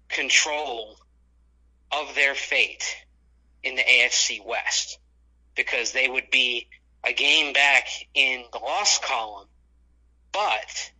control 0.08 0.98
of 1.92 2.16
their 2.16 2.36
fate 2.36 2.84
in 3.64 3.76
the 3.76 3.84
AFC 3.84 4.46
West 4.46 5.00
because 5.56 5.92
they 5.92 6.08
would 6.08 6.30
be 6.32 6.68
a 7.04 7.14
game 7.14 7.54
back 7.54 7.88
in 8.14 8.44
the 8.52 8.60
loss 8.60 9.00
column, 9.00 9.48
but 10.32 10.92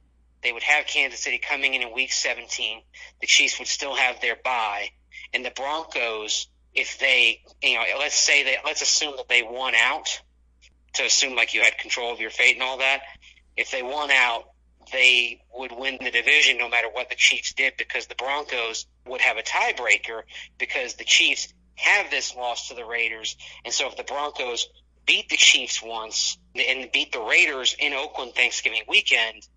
they 0.42 0.52
would 0.52 0.64
have 0.64 0.86
Kansas 0.86 1.20
City 1.20 1.38
coming 1.38 1.74
in 1.74 1.82
in 1.82 1.94
week 1.94 2.12
17. 2.12 2.82
The 3.22 3.28
Chiefs 3.28 3.60
would 3.60 3.68
still 3.68 3.96
have 3.96 4.22
their 4.22 4.36
bye, 4.44 4.90
and 5.34 5.46
the 5.46 5.52
Broncos, 5.52 6.48
if 6.74 7.00
they, 7.00 7.42
you 7.62 7.76
know, 7.76 7.84
let's 7.98 8.16
say 8.16 8.44
that, 8.44 8.66
let's 8.66 8.82
assume 8.82 9.16
that 9.18 9.28
they 9.28 9.44
won 9.44 9.76
out, 9.76 10.22
to 10.94 11.04
assume 11.04 11.36
like 11.36 11.54
you 11.54 11.62
had 11.62 11.78
control 11.78 12.14
of 12.14 12.20
your 12.20 12.30
fate 12.30 12.56
and 12.56 12.64
all 12.64 12.78
that. 12.80 13.02
If 13.56 13.72
they 13.72 13.84
won 13.84 14.10
out, 14.12 14.49
they 14.90 15.42
would 15.54 15.72
win 15.72 15.98
the 16.02 16.12
division 16.12 16.58
no 16.58 16.70
matter 16.70 16.88
what 16.90 17.10
the 17.10 17.16
Chiefs 17.16 17.54
did 17.54 17.74
because 17.78 18.08
the 18.08 18.16
Broncos 18.16 18.86
would 19.06 19.22
have 19.22 19.38
a 19.38 19.44
tiebreaker 19.44 20.24
because 20.58 20.96
the 20.96 21.04
Chiefs 21.04 21.54
have 21.76 22.12
this 22.12 22.36
loss 22.36 22.68
to 22.68 22.76
the 22.76 22.86
Raiders. 22.86 23.36
And 23.66 23.74
so 23.74 23.88
if 23.88 23.98
the 23.98 24.04
Broncos 24.04 24.68
beat 25.06 25.30
the 25.30 25.38
Chiefs 25.38 25.82
once 25.82 26.38
and 26.56 26.92
beat 26.92 27.12
the 27.12 27.22
Raiders 27.22 27.76
in 27.80 27.94
Oakland 27.94 28.36
Thanksgiving 28.36 28.84
weekend, 28.88 29.48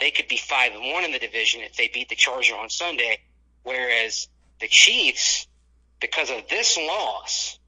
they 0.00 0.10
could 0.10 0.28
be 0.28 0.36
five 0.36 0.72
and 0.72 0.92
one 0.92 1.04
in 1.04 1.12
the 1.12 1.18
division 1.18 1.62
if 1.62 1.76
they 1.76 1.88
beat 1.88 2.08
the 2.08 2.14
Charger 2.14 2.56
on 2.56 2.68
Sunday. 2.68 3.18
Whereas 3.62 4.28
the 4.60 4.68
Chiefs, 4.68 5.46
because 6.00 6.30
of 6.30 6.48
this 6.48 6.76
loss, 6.76 7.58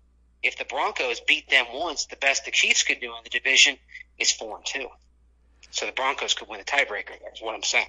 if 0.43 0.59
the 0.59 0.65
Broncos 0.65 1.21
beat 1.21 1.49
them 1.49 1.67
once, 1.73 2.07
the 2.07 2.17
best 2.17 2.45
the 2.45 2.51
Chiefs 2.51 2.83
could 2.83 3.01
do 3.01 3.07
in 3.17 3.25
the 3.25 3.31
division 3.31 3.77
is 4.19 4.31
four 4.31 4.59
and 4.59 4.67
two. 4.67 4.89
So 5.75 5.87
the 5.87 5.93
Broncos 5.93 6.35
could 6.35 6.49
win 6.49 6.61
the 6.61 6.65
tiebreaker. 6.65 7.19
That's 7.25 7.43
what 7.43 7.53
I'm 7.53 7.65
saying. 7.65 7.89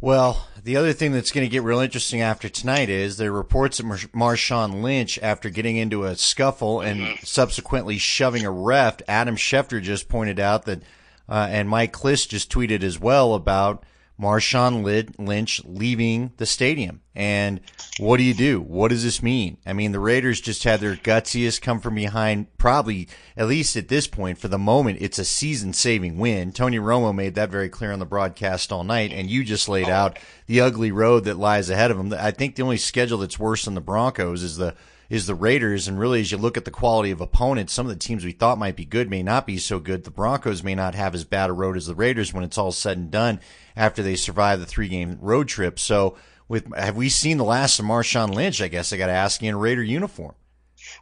Well, 0.00 0.46
the 0.62 0.76
other 0.76 0.92
thing 0.92 1.10
that's 1.10 1.32
going 1.32 1.44
to 1.44 1.50
get 1.50 1.64
real 1.64 1.80
interesting 1.80 2.20
after 2.20 2.48
tonight 2.48 2.88
is 2.88 3.16
there 3.16 3.32
are 3.32 3.36
reports 3.36 3.78
that 3.78 3.86
Marshawn 3.86 4.80
Lynch, 4.80 5.18
after 5.20 5.50
getting 5.50 5.76
into 5.76 6.04
a 6.04 6.14
scuffle 6.14 6.80
and 6.80 7.00
mm-hmm. 7.00 7.24
subsequently 7.24 7.98
shoving 7.98 8.44
a 8.44 8.50
ref, 8.50 9.02
Adam 9.08 9.34
Schefter 9.34 9.82
just 9.82 10.08
pointed 10.08 10.38
out 10.38 10.66
that, 10.66 10.82
uh, 11.28 11.48
and 11.50 11.68
Mike 11.68 11.92
Klis 11.92 12.28
just 12.28 12.52
tweeted 12.52 12.84
as 12.84 13.00
well 13.00 13.34
about 13.34 13.82
Marshawn 14.20 14.82
Lynch 15.18 15.62
leaving 15.64 16.32
the 16.38 16.46
stadium. 16.46 17.02
And 17.14 17.60
what 17.98 18.16
do 18.16 18.22
you 18.22 18.34
do? 18.34 18.60
What 18.60 18.88
does 18.88 19.02
this 19.02 19.22
mean? 19.22 19.58
I 19.66 19.72
mean, 19.72 19.92
the 19.92 20.00
Raiders 20.00 20.40
just 20.40 20.64
had 20.64 20.80
their 20.80 20.96
gutsiest 20.96 21.62
come 21.62 21.80
from 21.80 21.94
behind, 21.94 22.56
probably, 22.58 23.08
at 23.36 23.48
least 23.48 23.76
at 23.76 23.88
this 23.88 24.06
point, 24.06 24.38
for 24.38 24.48
the 24.48 24.58
moment, 24.58 24.98
it's 25.00 25.18
a 25.18 25.24
season 25.24 25.72
saving 25.72 26.18
win. 26.18 26.52
Tony 26.52 26.78
Romo 26.78 27.14
made 27.14 27.34
that 27.34 27.50
very 27.50 27.68
clear 27.68 27.92
on 27.92 27.98
the 27.98 28.06
broadcast 28.06 28.72
all 28.72 28.84
night, 28.84 29.12
and 29.12 29.30
you 29.30 29.44
just 29.44 29.68
laid 29.68 29.88
out 29.88 30.18
the 30.46 30.60
ugly 30.60 30.92
road 30.92 31.24
that 31.24 31.38
lies 31.38 31.70
ahead 31.70 31.90
of 31.90 31.96
them. 31.96 32.12
I 32.18 32.30
think 32.30 32.54
the 32.54 32.62
only 32.62 32.78
schedule 32.78 33.18
that's 33.18 33.38
worse 33.38 33.64
than 33.64 33.74
the 33.74 33.80
Broncos 33.80 34.42
is 34.42 34.56
the 34.56 34.74
is 35.08 35.26
the 35.26 35.34
Raiders. 35.34 35.88
And 35.88 35.98
really, 35.98 36.20
as 36.20 36.32
you 36.32 36.38
look 36.38 36.56
at 36.56 36.64
the 36.64 36.70
quality 36.70 37.10
of 37.10 37.20
opponents, 37.20 37.72
some 37.72 37.86
of 37.86 37.90
the 37.90 37.98
teams 37.98 38.24
we 38.24 38.32
thought 38.32 38.58
might 38.58 38.76
be 38.76 38.84
good 38.84 39.10
may 39.10 39.22
not 39.22 39.46
be 39.46 39.58
so 39.58 39.78
good. 39.78 40.04
The 40.04 40.10
Broncos 40.10 40.62
may 40.62 40.74
not 40.74 40.94
have 40.94 41.14
as 41.14 41.24
bad 41.24 41.50
a 41.50 41.52
road 41.52 41.76
as 41.76 41.86
the 41.86 41.94
Raiders 41.94 42.32
when 42.32 42.44
it's 42.44 42.58
all 42.58 42.72
said 42.72 42.98
and 42.98 43.10
done 43.10 43.40
after 43.76 44.02
they 44.02 44.16
survive 44.16 44.60
the 44.60 44.66
three 44.66 44.88
game 44.88 45.18
road 45.20 45.48
trip. 45.48 45.78
So, 45.78 46.16
with 46.48 46.72
have 46.76 46.96
we 46.96 47.08
seen 47.08 47.38
the 47.38 47.44
last 47.44 47.78
of 47.78 47.86
Marshawn 47.86 48.34
Lynch? 48.34 48.62
I 48.62 48.68
guess 48.68 48.92
I 48.92 48.96
got 48.96 49.06
to 49.06 49.12
ask 49.12 49.42
you 49.42 49.48
in 49.48 49.54
a 49.54 49.58
Raider 49.58 49.82
uniform. 49.82 50.34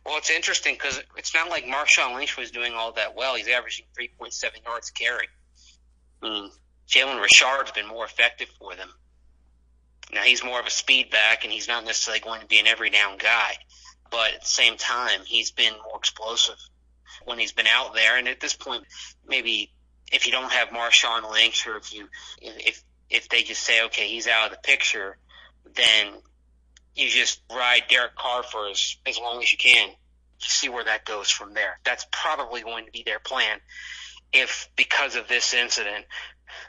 Well, 0.07 0.17
it's 0.17 0.31
interesting 0.31 0.75
because 0.75 1.03
it's 1.17 1.35
not 1.35 1.51
like 1.51 1.65
Marshawn 1.65 2.15
Lynch 2.15 2.37
was 2.37 2.51
doing 2.51 2.73
all 2.73 2.93
that 2.93 3.15
well. 3.15 3.35
He's 3.35 3.49
averaging 3.49 3.87
3.7 3.99 4.65
yards 4.65 4.91
carry. 4.91 5.29
Mm. 6.23 6.51
Jalen 6.89 7.21
Richard's 7.21 7.73
been 7.73 7.87
more 7.87 8.05
effective 8.05 8.49
for 8.59 8.75
them. 8.75 8.89
Now 10.13 10.23
he's 10.23 10.45
more 10.45 10.61
of 10.61 10.67
a 10.67 10.71
speed 10.71 11.11
back, 11.11 11.45
and 11.45 11.53
he's 11.53 11.69
not 11.69 11.85
necessarily 11.85 12.21
going 12.21 12.41
to 12.41 12.47
be 12.47 12.59
an 12.59 12.67
every 12.67 12.91
down 12.91 13.19
guy 13.19 13.57
but 14.15 14.35
at 14.35 14.43
the 14.43 14.47
same 14.47 14.77
time, 14.77 15.21
he's 15.27 15.51
been 15.51 15.73
more 15.85 15.99
explosive 15.99 16.55
when 17.25 17.41
he's 17.41 17.51
been 17.51 17.67
out 17.67 17.95
there. 17.95 18.17
And 18.17 18.29
at 18.29 18.39
this 18.39 18.55
point, 18.55 18.85
maybe 19.27 19.73
if 20.13 20.25
you 20.25 20.31
don't 20.33 20.53
have 20.53 20.69
Marshawn 20.69 21.29
Lynch, 21.33 21.67
or 21.67 21.77
if 21.77 21.93
you 21.93 22.07
if 22.41 22.81
if 23.11 23.29
they 23.29 23.43
just 23.43 23.65
say, 23.65 23.85
okay, 23.87 24.07
he's 24.07 24.29
out 24.29 24.47
of 24.47 24.53
the 24.53 24.63
picture, 24.63 25.19
then 25.75 26.13
you 26.95 27.09
just 27.09 27.41
ride 27.51 27.83
Derek 27.91 28.15
Carr 28.15 28.45
for 28.45 28.69
as 28.69 28.97
as 29.05 29.19
long 29.19 29.43
as 29.43 29.51
you 29.51 29.59
can. 29.59 29.91
See 30.39 30.69
where 30.69 30.85
that 30.85 31.05
goes 31.05 31.29
from 31.29 31.53
there. 31.53 31.81
That's 31.85 32.07
probably 32.13 32.63
going 32.63 32.85
to 32.87 32.93
be 32.93 33.03
their 33.05 33.19
plan. 33.19 33.59
If 34.33 34.69
because 34.77 35.17
of 35.17 35.27
this 35.27 35.55
incident, 35.55 36.05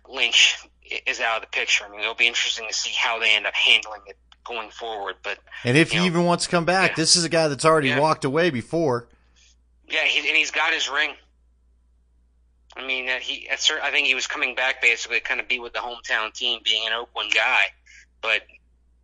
Lynch 0.10 0.58
is 1.05 1.19
out 1.19 1.38
of 1.38 1.41
the 1.41 1.55
picture. 1.55 1.86
I 1.86 1.91
mean, 1.91 1.99
it'll 1.99 2.15
be 2.15 2.27
interesting 2.27 2.65
to 2.67 2.73
see 2.73 2.93
how 2.97 3.19
they 3.19 3.36
end 3.36 3.45
up 3.45 3.53
handling 3.53 4.01
it 4.08 4.17
going 4.45 4.69
forward. 4.69 5.15
But 5.23 5.39
and 5.63 5.77
if 5.77 5.91
he 5.91 5.99
know, 5.99 6.05
even 6.05 6.23
wants 6.23 6.45
to 6.45 6.51
come 6.51 6.65
back, 6.65 6.91
yeah. 6.91 6.95
this 6.95 7.15
is 7.15 7.23
a 7.23 7.29
guy 7.29 7.47
that's 7.47 7.65
already 7.65 7.89
yeah. 7.89 7.99
walked 7.99 8.25
away 8.25 8.49
before. 8.49 9.08
Yeah, 9.88 10.03
he, 10.03 10.27
and 10.27 10.38
he's 10.38 10.51
got 10.51 10.73
his 10.73 10.89
ring. 10.89 11.12
I 12.77 12.86
mean, 12.86 13.10
uh, 13.10 13.19
he 13.19 13.47
I 13.49 13.91
think 13.91 14.08
he 14.08 14.15
was 14.15 14.27
coming 14.27 14.55
back 14.55 14.81
basically 14.81 15.19
to 15.19 15.23
kind 15.23 15.39
of 15.39 15.47
be 15.47 15.60
with 15.60 15.73
the 15.73 15.79
hometown 15.79 16.34
team, 16.34 16.60
being 16.63 16.86
an 16.86 16.93
Oakland 16.93 17.31
guy. 17.34 17.63
But 18.21 18.41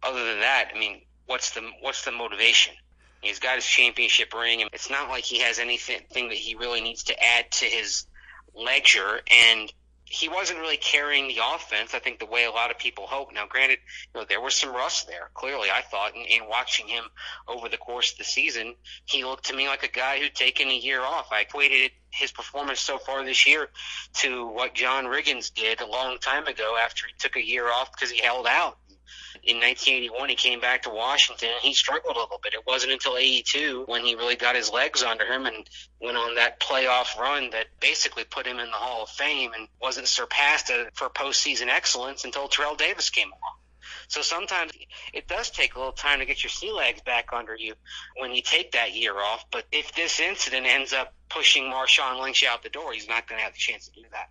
other 0.04 0.24
than 0.26 0.40
that, 0.42 0.72
I 0.76 0.80
mean, 0.80 1.02
what's 1.26 1.52
the 1.52 1.62
what's 1.82 2.04
the 2.04 2.12
motivation? 2.12 2.74
He's 3.22 3.40
got 3.40 3.56
his 3.56 3.66
championship 3.66 4.34
ring, 4.34 4.62
and 4.62 4.70
it's 4.74 4.90
not 4.90 5.10
like 5.10 5.24
he 5.24 5.40
has 5.40 5.60
anything 5.60 6.30
that 6.30 6.38
he 6.38 6.56
really 6.56 6.82
needs 6.82 7.04
to 7.04 7.24
add 7.24 7.52
to 7.52 7.66
his 7.66 8.06
ledger. 8.56 9.22
And 9.32 9.72
he 10.12 10.28
wasn't 10.28 10.60
really 10.60 10.76
carrying 10.76 11.30
the 11.30 11.40
offense. 11.56 11.94
I 11.94 12.00
think 12.00 12.20
the 12.20 12.26
way 12.26 12.44
a 12.44 12.52
lot 12.52 12.70
of 12.70 12.78
people 12.78 13.08
hope. 13.08 13.34
Now, 13.34 13.46
granted, 13.48 13.80
you 14.14 14.20
know 14.20 14.26
there 14.28 14.42
was 14.42 14.56
some 14.56 14.74
rust 14.74 15.08
there. 15.08 15.30
Clearly, 15.34 15.70
I 15.72 15.82
thought, 15.82 16.14
in, 16.16 16.24
in 16.24 16.50
watching 16.50 16.86
him 16.88 17.06
over 17.48 17.70
the 17.70 17.78
course 17.78 18.12
of 18.12 18.18
the 18.18 18.26
season, 18.26 18.76
he 19.06 19.24
looked 19.24 19.46
to 19.46 19.56
me 19.56 19.70
like 19.70 19.84
a 19.84 19.88
guy 19.88 20.20
who'd 20.20 20.36
taken 20.36 20.68
a 20.68 20.78
year 20.78 21.00
off. 21.02 21.32
I 21.32 21.42
equated 21.42 21.92
his 22.10 22.30
performance 22.30 22.82
so 22.82 22.98
far 22.98 23.24
this 23.24 23.48
year 23.48 23.70
to 24.16 24.48
what 24.48 24.74
John 24.74 25.06
Riggins 25.06 25.54
did 25.54 25.80
a 25.80 25.88
long 25.88 26.18
time 26.18 26.46
ago 26.46 26.78
after 26.78 27.08
he 27.08 27.14
took 27.18 27.38
a 27.38 27.46
year 27.46 27.72
off 27.72 27.94
because 27.94 28.12
he 28.12 28.22
held 28.22 28.48
out 28.48 28.78
in 29.44 29.58
1981, 29.58 30.30
he 30.30 30.36
came 30.36 30.60
back 30.60 30.84
to 30.84 30.90
Washington. 30.90 31.50
He 31.62 31.74
struggled 31.74 32.16
a 32.16 32.20
little 32.20 32.40
bit. 32.44 32.54
It 32.54 32.66
wasn't 32.66 32.94
until 32.94 33.18
82 33.18 33.84
when 33.88 34.06
he 34.06 34.16
really 34.16 34.36
got 34.36 34.56
his 34.56 34.72
legs 34.72 35.02
under 35.02 35.26
him 35.26 35.46
and 35.46 35.68
went 36.00 36.18
on 36.18 36.36
that 36.36 36.60
playoff 36.60 37.18
run 37.18 37.50
that 37.52 37.68
basically 37.80 38.24
put 38.24 38.46
him 38.46 38.60
in 38.60 38.68
the 38.68 38.78
Hall 38.78 39.04
of 39.04 39.10
Fame 39.10 39.52
and 39.58 39.68
wasn't 39.82 40.08
surpassed 40.08 40.70
uh, 40.70 40.86
for 40.94 41.10
postseason 41.10 41.68
excellence 41.68 42.24
until 42.24 42.48
Terrell 42.48 42.76
Davis 42.76 43.10
came 43.10 43.30
along. 43.30 43.58
So 44.08 44.22
sometimes 44.22 44.74
it 45.14 45.28
does 45.28 45.50
take 45.50 45.76
a 45.76 45.80
little 45.80 45.94
time 45.94 46.20
to 46.20 46.26
get 46.26 46.44
your 46.44 46.50
sea 46.50 46.72
legs 46.72 47.02
back 47.02 47.30
under 47.34 47.56
you 47.56 47.74
when 48.18 48.34
you 48.34 48.42
take 48.42 48.74
that 48.74 48.94
year 48.94 49.18
off. 49.18 49.46
But 49.52 49.66
if 49.72 49.94
this 49.96 50.20
incident 50.20 50.68
ends 50.68 50.94
up 50.94 51.14
pushing 51.30 51.64
Marshawn 51.64 52.22
Lynch 52.22 52.44
out 52.44 52.62
the 52.62 52.70
door, 52.70 52.94
he's 52.94 53.08
not 53.08 53.28
going 53.28 53.40
to 53.40 53.44
have 53.44 53.54
the 53.54 53.60
chance 53.60 53.88
to 53.88 53.94
do 53.94 54.06
that. 54.12 54.30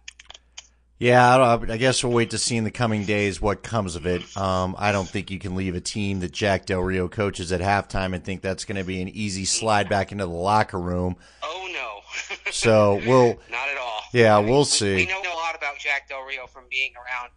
Yeah, 1.01 1.59
I 1.67 1.79
guess 1.79 2.05
we'll 2.05 2.13
wait 2.13 2.29
to 2.31 2.39
see 2.39 2.59
in 2.59 2.65
the 2.65 2.71
coming 2.71 3.07
days 3.07 3.41
what 3.41 3.63
comes 3.63 3.97
of 3.97 4.05
it. 4.05 4.21
Um, 4.37 4.77
I 4.79 4.93
don't 4.93 5.09
think 5.09 5.31
you 5.31 5.39
can 5.39 5.57
leave 5.57 5.75
a 5.75 5.81
team 5.81 6.21
that 6.21 6.31
Jack 6.31 6.67
Del 6.67 6.81
Rio 6.83 7.09
coaches 7.09 7.53
at 7.53 7.63
halftime 7.63 8.15
and 8.15 8.23
think 8.23 8.43
that's 8.43 8.67
going 8.67 8.77
to 8.77 8.85
be 8.85 9.01
an 9.01 9.09
easy 9.09 9.47
slide 9.47 9.89
back 9.89 10.13
into 10.13 10.27
the 10.27 10.31
locker 10.31 10.79
room. 10.79 11.17
Oh 11.43 11.71
no! 11.73 12.51
so 12.53 13.01
we'll 13.07 13.39
not 13.51 13.71
at 13.71 13.79
all. 13.81 14.03
Yeah, 14.13 14.37
I 14.37 14.43
mean, 14.43 14.51
we'll 14.51 14.67
see. 14.67 14.95
We, 14.95 15.07
we 15.07 15.07
know 15.07 15.23
a 15.23 15.35
lot 15.37 15.57
about 15.57 15.79
Jack 15.79 16.07
Del 16.11 16.21
Rio 16.23 16.47
from 16.47 16.65
being 16.71 16.93
around 16.97 17.31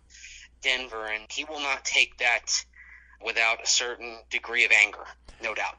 Denver, 0.61 1.05
and 1.05 1.23
he 1.31 1.45
will 1.45 1.61
not 1.61 1.85
take 1.85 2.17
that 2.17 2.65
without 3.25 3.63
a 3.63 3.67
certain 3.67 4.17
degree 4.29 4.65
of 4.65 4.71
anger, 4.71 5.05
no 5.41 5.55
doubt. 5.55 5.77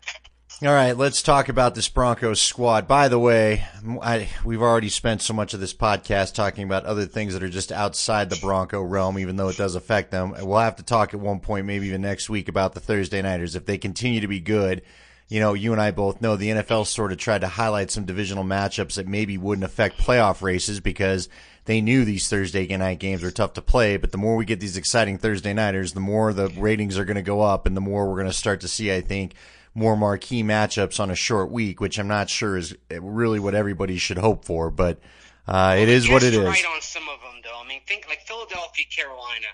All 0.62 0.68
right, 0.68 0.96
let's 0.96 1.20
talk 1.20 1.48
about 1.48 1.74
this 1.74 1.88
Broncos 1.88 2.40
squad. 2.40 2.86
By 2.86 3.08
the 3.08 3.18
way, 3.18 3.64
I, 4.00 4.28
we've 4.44 4.62
already 4.62 4.88
spent 4.88 5.20
so 5.20 5.34
much 5.34 5.52
of 5.52 5.58
this 5.58 5.74
podcast 5.74 6.32
talking 6.32 6.62
about 6.62 6.86
other 6.86 7.06
things 7.06 7.32
that 7.32 7.42
are 7.42 7.48
just 7.48 7.72
outside 7.72 8.30
the 8.30 8.38
Bronco 8.40 8.80
realm, 8.80 9.18
even 9.18 9.34
though 9.34 9.48
it 9.48 9.56
does 9.56 9.74
affect 9.74 10.12
them. 10.12 10.32
We'll 10.40 10.58
have 10.58 10.76
to 10.76 10.84
talk 10.84 11.12
at 11.12 11.18
one 11.18 11.40
point, 11.40 11.66
maybe 11.66 11.88
even 11.88 12.02
next 12.02 12.30
week, 12.30 12.46
about 12.46 12.72
the 12.72 12.80
Thursday 12.80 13.20
Nighters. 13.20 13.56
If 13.56 13.66
they 13.66 13.78
continue 13.78 14.20
to 14.20 14.28
be 14.28 14.38
good, 14.38 14.82
you 15.28 15.40
know, 15.40 15.54
you 15.54 15.72
and 15.72 15.80
I 15.82 15.90
both 15.90 16.20
know 16.20 16.36
the 16.36 16.50
NFL 16.50 16.86
sort 16.86 17.10
of 17.10 17.18
tried 17.18 17.40
to 17.40 17.48
highlight 17.48 17.90
some 17.90 18.04
divisional 18.04 18.44
matchups 18.44 18.94
that 18.94 19.08
maybe 19.08 19.36
wouldn't 19.36 19.64
affect 19.64 19.98
playoff 19.98 20.40
races 20.40 20.78
because 20.78 21.28
they 21.64 21.80
knew 21.80 22.04
these 22.04 22.28
Thursday 22.28 22.64
night 22.76 23.00
games 23.00 23.24
were 23.24 23.32
tough 23.32 23.54
to 23.54 23.62
play. 23.62 23.96
But 23.96 24.12
the 24.12 24.18
more 24.18 24.36
we 24.36 24.44
get 24.44 24.60
these 24.60 24.76
exciting 24.76 25.18
Thursday 25.18 25.52
Nighters, 25.52 25.94
the 25.94 26.00
more 26.00 26.32
the 26.32 26.48
ratings 26.48 26.96
are 26.96 27.04
going 27.04 27.16
to 27.16 27.22
go 27.22 27.40
up 27.40 27.66
and 27.66 27.76
the 27.76 27.80
more 27.80 28.06
we're 28.06 28.20
going 28.20 28.28
to 28.28 28.32
start 28.32 28.60
to 28.60 28.68
see, 28.68 28.94
I 28.94 29.00
think, 29.00 29.34
more 29.74 29.96
marquee 29.96 30.42
matchups 30.42 31.00
on 31.00 31.10
a 31.10 31.14
short 31.14 31.50
week, 31.50 31.80
which 31.80 31.98
I'm 31.98 32.08
not 32.08 32.30
sure 32.30 32.56
is 32.56 32.76
really 32.90 33.40
what 33.40 33.54
everybody 33.54 33.98
should 33.98 34.18
hope 34.18 34.44
for, 34.44 34.70
but 34.70 34.98
uh, 35.46 35.74
well, 35.74 35.78
it 35.78 35.88
is 35.88 36.08
what 36.08 36.22
it 36.22 36.32
is. 36.32 36.40
Right 36.40 36.64
on 36.64 36.80
some 36.80 37.08
of 37.08 37.20
them, 37.20 37.40
though. 37.42 37.60
I 37.62 37.66
mean, 37.68 37.80
think 37.86 38.06
like 38.08 38.22
Philadelphia, 38.22 38.84
Carolina. 38.94 39.46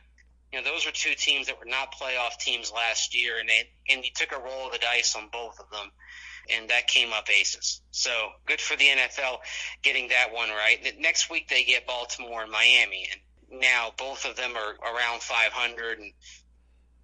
You 0.53 0.61
know, 0.61 0.65
those 0.65 0.85
were 0.85 0.93
two 0.93 1.15
teams 1.17 1.47
that 1.47 1.59
were 1.59 1.71
not 1.71 1.95
playoff 1.95 2.39
teams 2.39 2.73
last 2.73 3.15
year, 3.15 3.39
and 3.39 3.49
they 3.49 3.71
and 3.89 4.05
you 4.05 4.11
took 4.15 4.33
a 4.33 4.41
roll 4.41 4.67
of 4.67 4.73
the 4.73 4.79
dice 4.79 5.17
on 5.17 5.29
both 5.33 5.59
of 5.61 5.71
them, 5.71 5.91
and 6.53 6.69
that 6.71 6.87
came 6.87 7.13
up 7.13 7.29
aces. 7.31 7.83
So 7.93 8.11
good 8.47 8.61
for 8.61 8.77
the 8.77 8.85
NFL 8.85 9.39
getting 9.83 10.09
that 10.09 10.33
one 10.33 10.51
right. 10.51 10.79
Next 10.99 11.31
week 11.31 11.49
they 11.49 11.65
get 11.65 11.87
Baltimore 11.87 12.43
and 12.43 12.51
Miami, 12.51 13.09
and 13.13 13.61
now 13.61 13.93
both 13.97 14.25
of 14.25 14.37
them 14.37 14.53
are 14.57 14.75
around 14.95 15.23
500, 15.23 15.99
and 15.99 16.13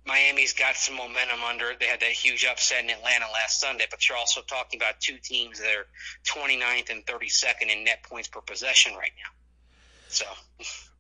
Miami's 0.07 0.53
got 0.53 0.77
some 0.77 0.97
momentum 0.97 1.41
under 1.49 1.71
it. 1.71 1.81
They 1.81 1.87
had 1.87 2.01
that 2.01 2.13
huge 2.13 2.45
upset 2.45 2.85
in 2.85 2.91
Atlanta 2.91 3.27
last 3.33 3.61
Sunday, 3.61 3.87
but 3.91 4.09
you're 4.09 4.17
also 4.17 4.41
talking 4.43 4.81
about 4.81 5.01
two 5.01 5.19
teams 5.19 5.59
that 5.59 5.69
are 5.69 5.87
29th 6.25 6.91
and 6.91 7.05
32nd 7.05 7.73
in 7.73 7.85
net 7.85 8.05
points 8.05 8.29
per 8.29 8.41
possession 8.41 8.95
right 8.95 9.11
now. 9.17 9.31
So. 10.09 10.25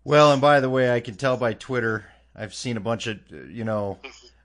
Well, 0.02 0.32
and 0.32 0.40
by 0.40 0.60
the 0.60 0.70
way, 0.70 0.92
I 0.92 1.00
can 1.00 1.14
tell 1.14 1.36
by 1.36 1.52
Twitter, 1.52 2.04
I've 2.34 2.54
seen 2.54 2.76
a 2.76 2.80
bunch 2.80 3.06
of, 3.06 3.18
you 3.30 3.64
know, 3.64 3.98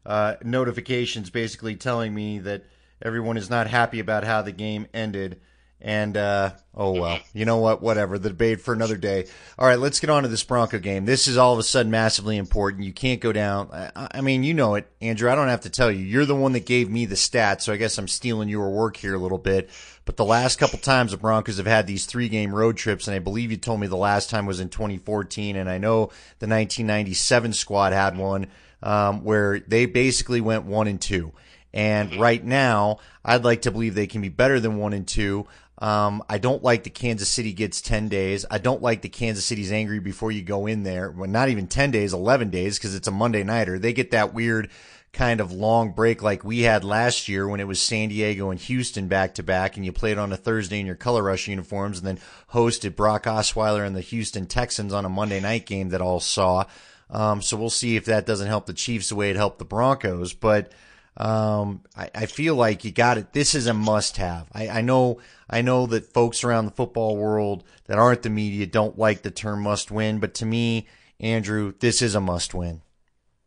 uh, 0.05 0.35
notifications 0.43 1.29
basically 1.29 1.75
telling 1.75 2.13
me 2.13 2.39
that 2.39 2.63
everyone 3.01 3.37
is 3.37 3.49
not 3.49 3.67
happy 3.67 3.99
about 3.99 4.23
how 4.23 4.41
the 4.41 4.51
game 4.51 4.87
ended. 4.93 5.39
And 5.83 6.15
uh, 6.15 6.51
oh 6.75 6.91
well, 6.91 7.19
you 7.33 7.45
know 7.45 7.57
what? 7.57 7.81
Whatever. 7.81 8.19
The 8.19 8.29
debate 8.29 8.61
for 8.61 8.73
another 8.73 8.97
day. 8.97 9.25
All 9.57 9.67
right, 9.67 9.79
let's 9.79 9.99
get 9.99 10.09
on 10.09 10.23
to 10.23 10.29
this 10.29 10.43
Bronco 10.43 10.77
game. 10.77 11.05
This 11.05 11.27
is 11.27 11.37
all 11.37 11.53
of 11.53 11.59
a 11.59 11.63
sudden 11.63 11.91
massively 11.91 12.37
important. 12.37 12.83
You 12.83 12.93
can't 12.93 13.19
go 13.19 13.31
down. 13.31 13.69
I, 13.71 14.07
I 14.11 14.21
mean, 14.21 14.43
you 14.43 14.53
know 14.53 14.75
it, 14.75 14.91
Andrew. 15.01 15.31
I 15.31 15.35
don't 15.35 15.47
have 15.47 15.61
to 15.61 15.69
tell 15.69 15.91
you. 15.91 16.05
You're 16.05 16.25
the 16.25 16.35
one 16.35 16.51
that 16.51 16.65
gave 16.65 16.89
me 16.89 17.05
the 17.05 17.15
stats, 17.15 17.61
so 17.61 17.73
I 17.73 17.77
guess 17.77 17.97
I'm 17.97 18.07
stealing 18.07 18.47
your 18.47 18.69
work 18.69 18.95
here 18.97 19.15
a 19.15 19.19
little 19.19 19.39
bit. 19.39 19.69
But 20.05 20.17
the 20.17 20.25
last 20.25 20.59
couple 20.59 20.79
times 20.79 21.11
the 21.11 21.17
Broncos 21.17 21.57
have 21.57 21.65
had 21.65 21.87
these 21.87 22.05
three 22.05 22.29
game 22.29 22.53
road 22.53 22.77
trips, 22.77 23.07
and 23.07 23.15
I 23.15 23.19
believe 23.19 23.51
you 23.51 23.57
told 23.57 23.79
me 23.79 23.87
the 23.87 23.97
last 23.97 24.29
time 24.29 24.45
was 24.45 24.59
in 24.59 24.69
2014, 24.69 25.55
and 25.55 25.69
I 25.69 25.77
know 25.77 26.07
the 26.39 26.47
1997 26.47 27.53
squad 27.53 27.93
had 27.93 28.17
one 28.17 28.47
um, 28.83 29.23
where 29.23 29.59
they 29.59 29.85
basically 29.85 30.41
went 30.41 30.65
one 30.65 30.87
and 30.87 31.01
two. 31.01 31.33
And 31.73 32.15
right 32.15 32.43
now, 32.43 32.99
I'd 33.23 33.45
like 33.45 33.61
to 33.63 33.71
believe 33.71 33.95
they 33.95 34.07
can 34.07 34.21
be 34.21 34.29
better 34.29 34.59
than 34.59 34.77
one 34.77 34.93
and 34.93 35.07
two. 35.07 35.47
Um, 35.81 36.23
I 36.29 36.37
don't 36.37 36.63
like 36.63 36.83
the 36.83 36.91
Kansas 36.91 37.27
City 37.27 37.53
gets 37.53 37.81
10 37.81 38.07
days. 38.07 38.45
I 38.51 38.59
don't 38.59 38.83
like 38.83 39.01
the 39.01 39.09
Kansas 39.09 39.43
City's 39.43 39.71
angry 39.71 39.99
before 39.99 40.31
you 40.31 40.43
go 40.43 40.67
in 40.67 40.83
there. 40.83 41.09
Well, 41.09 41.27
not 41.27 41.49
even 41.49 41.65
10 41.67 41.89
days, 41.89 42.13
11 42.13 42.51
days, 42.51 42.77
because 42.77 42.93
it's 42.93 43.07
a 43.07 43.11
Monday 43.11 43.43
nighter. 43.43 43.79
They 43.79 43.91
get 43.91 44.11
that 44.11 44.31
weird 44.31 44.69
kind 45.11 45.41
of 45.41 45.51
long 45.51 45.91
break 45.91 46.21
like 46.21 46.43
we 46.45 46.61
had 46.61 46.83
last 46.83 47.27
year 47.27 47.47
when 47.47 47.59
it 47.59 47.67
was 47.67 47.81
San 47.81 48.09
Diego 48.09 48.51
and 48.51 48.59
Houston 48.59 49.07
back 49.07 49.35
to 49.35 49.43
back, 49.43 49.75
and 49.75 49.83
you 49.83 49.91
played 49.91 50.19
on 50.19 50.31
a 50.31 50.37
Thursday 50.37 50.79
in 50.79 50.85
your 50.85 50.95
color 50.95 51.23
rush 51.23 51.47
uniforms, 51.47 51.97
and 51.97 52.07
then 52.07 52.19
hosted 52.53 52.95
Brock 52.95 53.23
Osweiler 53.23 53.85
and 53.85 53.95
the 53.95 54.01
Houston 54.01 54.45
Texans 54.45 54.93
on 54.93 55.03
a 55.03 55.09
Monday 55.09 55.39
night 55.39 55.65
game 55.65 55.89
that 55.89 55.99
all 55.99 56.19
saw. 56.19 56.65
Um, 57.09 57.41
so 57.41 57.57
we'll 57.57 57.71
see 57.71 57.95
if 57.95 58.05
that 58.05 58.27
doesn't 58.27 58.47
help 58.47 58.67
the 58.67 58.73
Chiefs 58.73 59.09
the 59.09 59.15
way 59.15 59.31
it 59.31 59.35
helped 59.35 59.57
the 59.57 59.65
Broncos. 59.65 60.33
But 60.33 60.71
um, 61.17 61.81
I, 61.95 62.09
I, 62.15 62.25
feel 62.25 62.55
like 62.55 62.85
you 62.85 62.91
got 62.91 63.17
it. 63.17 63.33
This 63.33 63.53
is 63.53 63.67
a 63.67 63.73
must 63.73 64.15
have. 64.17 64.47
I, 64.53 64.69
I 64.69 64.81
know, 64.81 65.19
I 65.49 65.61
know 65.61 65.85
that 65.87 66.13
folks 66.13 66.43
around 66.43 66.65
the 66.65 66.71
football 66.71 67.17
world 67.17 67.65
that 67.85 67.99
aren't 67.99 68.21
the 68.21 68.29
media 68.29 68.65
don't 68.65 68.97
like 68.97 69.21
the 69.21 69.29
term 69.29 69.61
must 69.61 69.91
win, 69.91 70.19
but 70.19 70.33
to 70.35 70.45
me, 70.45 70.87
Andrew, 71.19 71.73
this 71.79 72.01
is 72.01 72.15
a 72.15 72.21
must 72.21 72.53
win. 72.53 72.81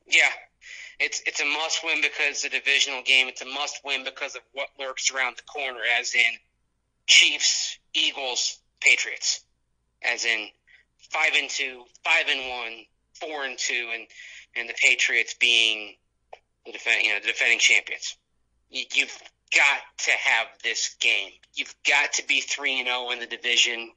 Yeah. 0.07 0.31
It's, 1.01 1.23
it's 1.27 1.41
a 1.41 1.47
must 1.47 1.83
win 1.83 2.03
because 2.03 2.31
it's 2.31 2.45
a 2.45 2.51
divisional 2.51 3.03
game. 3.03 3.29
It's 3.29 3.43
a 3.43 3.47
must 3.47 3.81
win 3.83 4.05
because 4.05 4.37
of 4.37 4.43
what 4.53 4.69
lurks 4.79 5.11
around 5.11 5.37
the 5.39 5.43
corner, 5.43 5.81
as 5.99 6.15
in 6.15 6.39
Chiefs, 7.07 7.79
Eagles, 7.95 8.59
Patriots, 8.81 9.43
as 10.03 10.27
in 10.27 10.49
five 11.11 11.33
and 11.35 11.49
two, 11.49 11.85
five 12.05 12.27
and 12.29 12.49
one, 12.51 12.73
four 13.15 13.45
and 13.45 13.59
two, 13.59 13.91
and, 13.95 14.07
and 14.55 14.69
the 14.69 14.75
Patriots 14.75 15.35
being 15.35 15.95
the 16.67 16.73
defending, 16.73 17.07
you 17.07 17.13
know, 17.13 17.21
the 17.21 17.29
defending 17.29 17.59
champions. 17.59 18.17
You, 18.71 18.85
you've 18.95 19.17
got 19.55 19.81
to 19.99 20.11
have 20.11 20.47
this 20.63 20.97
game. 21.01 21.31
You've 21.55 21.75
got 21.89 22.15
to 22.15 22.27
be 22.27 22.41
three 22.41 22.79
and 22.79 22.87
zero 22.87 23.07
oh 23.09 23.11
in 23.13 23.21
the 23.21 23.27
division. 23.27 23.93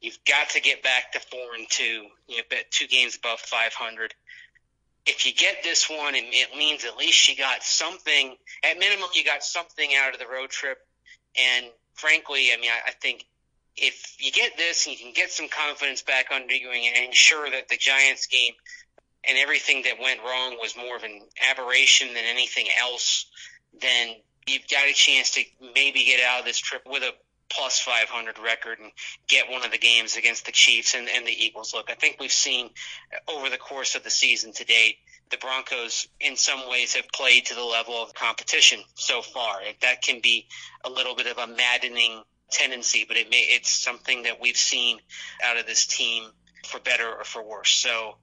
You've 0.00 0.18
got 0.26 0.50
to 0.50 0.60
get 0.60 0.82
back 0.82 1.12
to 1.12 1.20
four 1.20 1.54
and 1.56 1.68
two. 1.68 2.06
You 2.28 2.38
know, 2.38 2.42
bet 2.48 2.70
two 2.70 2.86
games 2.86 3.16
above 3.16 3.40
five 3.40 3.74
hundred. 3.74 4.14
If 5.06 5.26
you 5.26 5.32
get 5.32 5.62
this 5.62 5.88
one, 5.88 6.14
it, 6.14 6.24
it 6.28 6.56
means 6.56 6.84
at 6.84 6.96
least 6.96 7.28
you 7.28 7.36
got 7.36 7.62
something. 7.62 8.36
At 8.62 8.78
minimum, 8.78 9.08
you 9.14 9.24
got 9.24 9.42
something 9.42 9.90
out 9.96 10.12
of 10.12 10.20
the 10.20 10.26
road 10.26 10.50
trip. 10.50 10.78
And 11.36 11.66
frankly, 11.94 12.48
I 12.52 12.60
mean, 12.60 12.70
I, 12.70 12.90
I 12.90 12.92
think 12.92 13.24
if 13.76 14.16
you 14.18 14.32
get 14.32 14.56
this 14.56 14.86
and 14.86 14.96
you 14.96 15.04
can 15.04 15.14
get 15.14 15.30
some 15.30 15.48
confidence 15.48 16.02
back 16.02 16.26
under 16.34 16.54
you 16.54 16.70
and 16.70 17.06
ensure 17.06 17.50
that 17.50 17.68
the 17.68 17.76
Giants 17.76 18.26
game 18.26 18.52
and 19.28 19.38
everything 19.38 19.82
that 19.82 20.00
went 20.00 20.20
wrong 20.20 20.56
was 20.60 20.76
more 20.76 20.96
of 20.96 21.02
an 21.02 21.20
aberration 21.50 22.08
than 22.08 22.24
anything 22.24 22.66
else, 22.80 23.26
then 23.80 24.16
you've 24.46 24.68
got 24.68 24.88
a 24.88 24.92
chance 24.92 25.32
to 25.32 25.42
maybe 25.74 26.04
get 26.04 26.20
out 26.24 26.40
of 26.40 26.44
this 26.46 26.58
trip 26.58 26.82
with 26.86 27.02
a 27.02 27.12
plus 27.50 27.80
500 27.80 28.38
record 28.38 28.78
and 28.78 28.90
get 29.26 29.50
one 29.50 29.64
of 29.64 29.70
the 29.70 29.78
games 29.78 30.16
against 30.16 30.46
the 30.46 30.52
Chiefs 30.52 30.94
and, 30.94 31.08
and 31.08 31.26
the 31.26 31.32
Eagles. 31.32 31.72
Look, 31.74 31.90
I 31.90 31.94
think 31.94 32.16
we've 32.20 32.32
seen 32.32 32.70
over 33.26 33.48
the 33.48 33.56
course 33.56 33.94
of 33.94 34.04
the 34.04 34.10
season 34.10 34.52
to 34.54 34.64
date, 34.64 34.96
the 35.30 35.38
Broncos 35.38 36.08
in 36.20 36.36
some 36.36 36.68
ways 36.68 36.94
have 36.94 37.08
played 37.08 37.46
to 37.46 37.54
the 37.54 37.64
level 37.64 37.94
of 37.94 38.14
competition 38.14 38.80
so 38.94 39.22
far. 39.22 39.60
That 39.82 40.02
can 40.02 40.20
be 40.20 40.46
a 40.84 40.90
little 40.90 41.14
bit 41.14 41.26
of 41.26 41.38
a 41.38 41.46
maddening 41.46 42.22
tendency, 42.50 43.04
but 43.06 43.16
it 43.16 43.30
may, 43.30 43.40
it's 43.40 43.70
something 43.70 44.22
that 44.22 44.40
we've 44.40 44.56
seen 44.56 44.98
out 45.44 45.58
of 45.58 45.66
this 45.66 45.86
team 45.86 46.24
for 46.66 46.80
better 46.80 47.08
or 47.08 47.24
for 47.24 47.42
worse. 47.42 47.70
So 47.70 48.16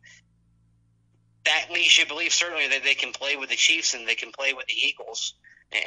that 1.46 1.68
leads 1.72 1.98
you 1.98 2.04
to 2.04 2.10
believe 2.10 2.34
certainly 2.34 2.68
that 2.68 2.84
they 2.84 2.96
can 2.96 3.12
play 3.12 3.36
with 3.36 3.50
the 3.50 3.56
Chiefs 3.56 3.94
and 3.94 4.08
they 4.08 4.16
can 4.16 4.32
play 4.32 4.54
with 4.54 4.66
the 4.68 4.74
Eagles. 4.74 5.36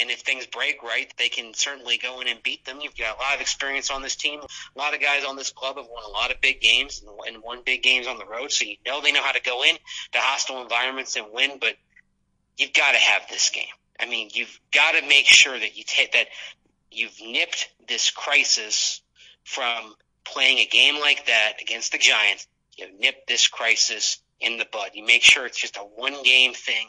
And 0.01 0.11
if 0.11 0.21
things 0.21 0.47
break 0.47 0.83
right, 0.83 1.13
they 1.19 1.29
can 1.29 1.55
certainly 1.55 1.99
go 1.99 2.21
in 2.21 2.27
and 2.27 2.43
beat 2.43 2.65
them. 2.65 2.81
You've 2.83 2.97
got 2.97 3.17
a 3.17 3.21
lot 3.21 3.35
of 3.35 3.41
experience 3.41 3.91
on 3.91 4.03
this 4.03 4.17
team. 4.17 4.41
A 4.41 4.79
lot 4.79 4.93
of 4.93 5.01
guys 5.01 5.25
on 5.25 5.37
this 5.37 5.51
club 5.51 5.77
have 5.77 5.87
won 5.87 6.03
a 6.05 6.11
lot 6.11 6.31
of 6.31 6.41
big 6.41 6.61
games 6.61 7.03
and 7.27 7.43
won 7.43 7.63
big 7.65 7.83
games 7.83 8.07
on 8.07 8.19
the 8.19 8.27
road. 8.27 8.51
So 8.51 8.65
you 8.65 8.77
know 8.85 9.01
they 9.01 9.13
know 9.13 9.23
how 9.23 9.33
to 9.33 9.41
go 9.41 9.63
in 9.63 9.77
to 10.13 10.19
hostile 10.19 10.63
environments 10.63 11.17
and 11.17 11.27
win. 11.33 11.59
But 11.61 11.77
you've 12.57 12.73
got 12.73 12.93
to 12.93 12.99
have 12.99 13.23
this 13.31 13.51
game. 13.51 13.65
I 14.01 14.07
mean, 14.07 14.31
you've 14.33 14.61
got 14.73 14.93
to 14.93 15.03
make 15.03 15.27
sure 15.27 15.59
that 15.59 15.77
you 15.77 15.85
take 15.87 16.13
that 16.13 16.27
you've 16.91 17.21
nipped 17.25 17.71
this 17.89 18.11
crisis 18.11 19.01
from 19.45 19.95
playing 20.25 20.59
a 20.59 20.67
game 20.67 21.01
like 21.01 21.27
that 21.27 21.55
against 21.63 21.93
the 21.93 21.99
Giants. 21.99 22.47
You've 22.77 22.99
nipped 22.99 23.27
this 23.27 23.49
crisis 23.49 24.19
in 24.41 24.59
the 24.59 24.67
bud. 24.73 24.91
You 24.95 25.05
make 25.05 25.23
sure 25.23 25.47
it's 25.47 25.59
just 25.59 25.77
a 25.77 25.81
one 25.81 26.23
game 26.23 26.55
thing 26.55 26.89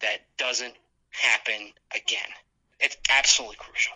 that 0.00 0.18
doesn't 0.38 0.74
happen 1.10 1.72
again. 1.94 2.30
It's 2.80 2.96
absolutely 3.10 3.56
crucial. 3.58 3.94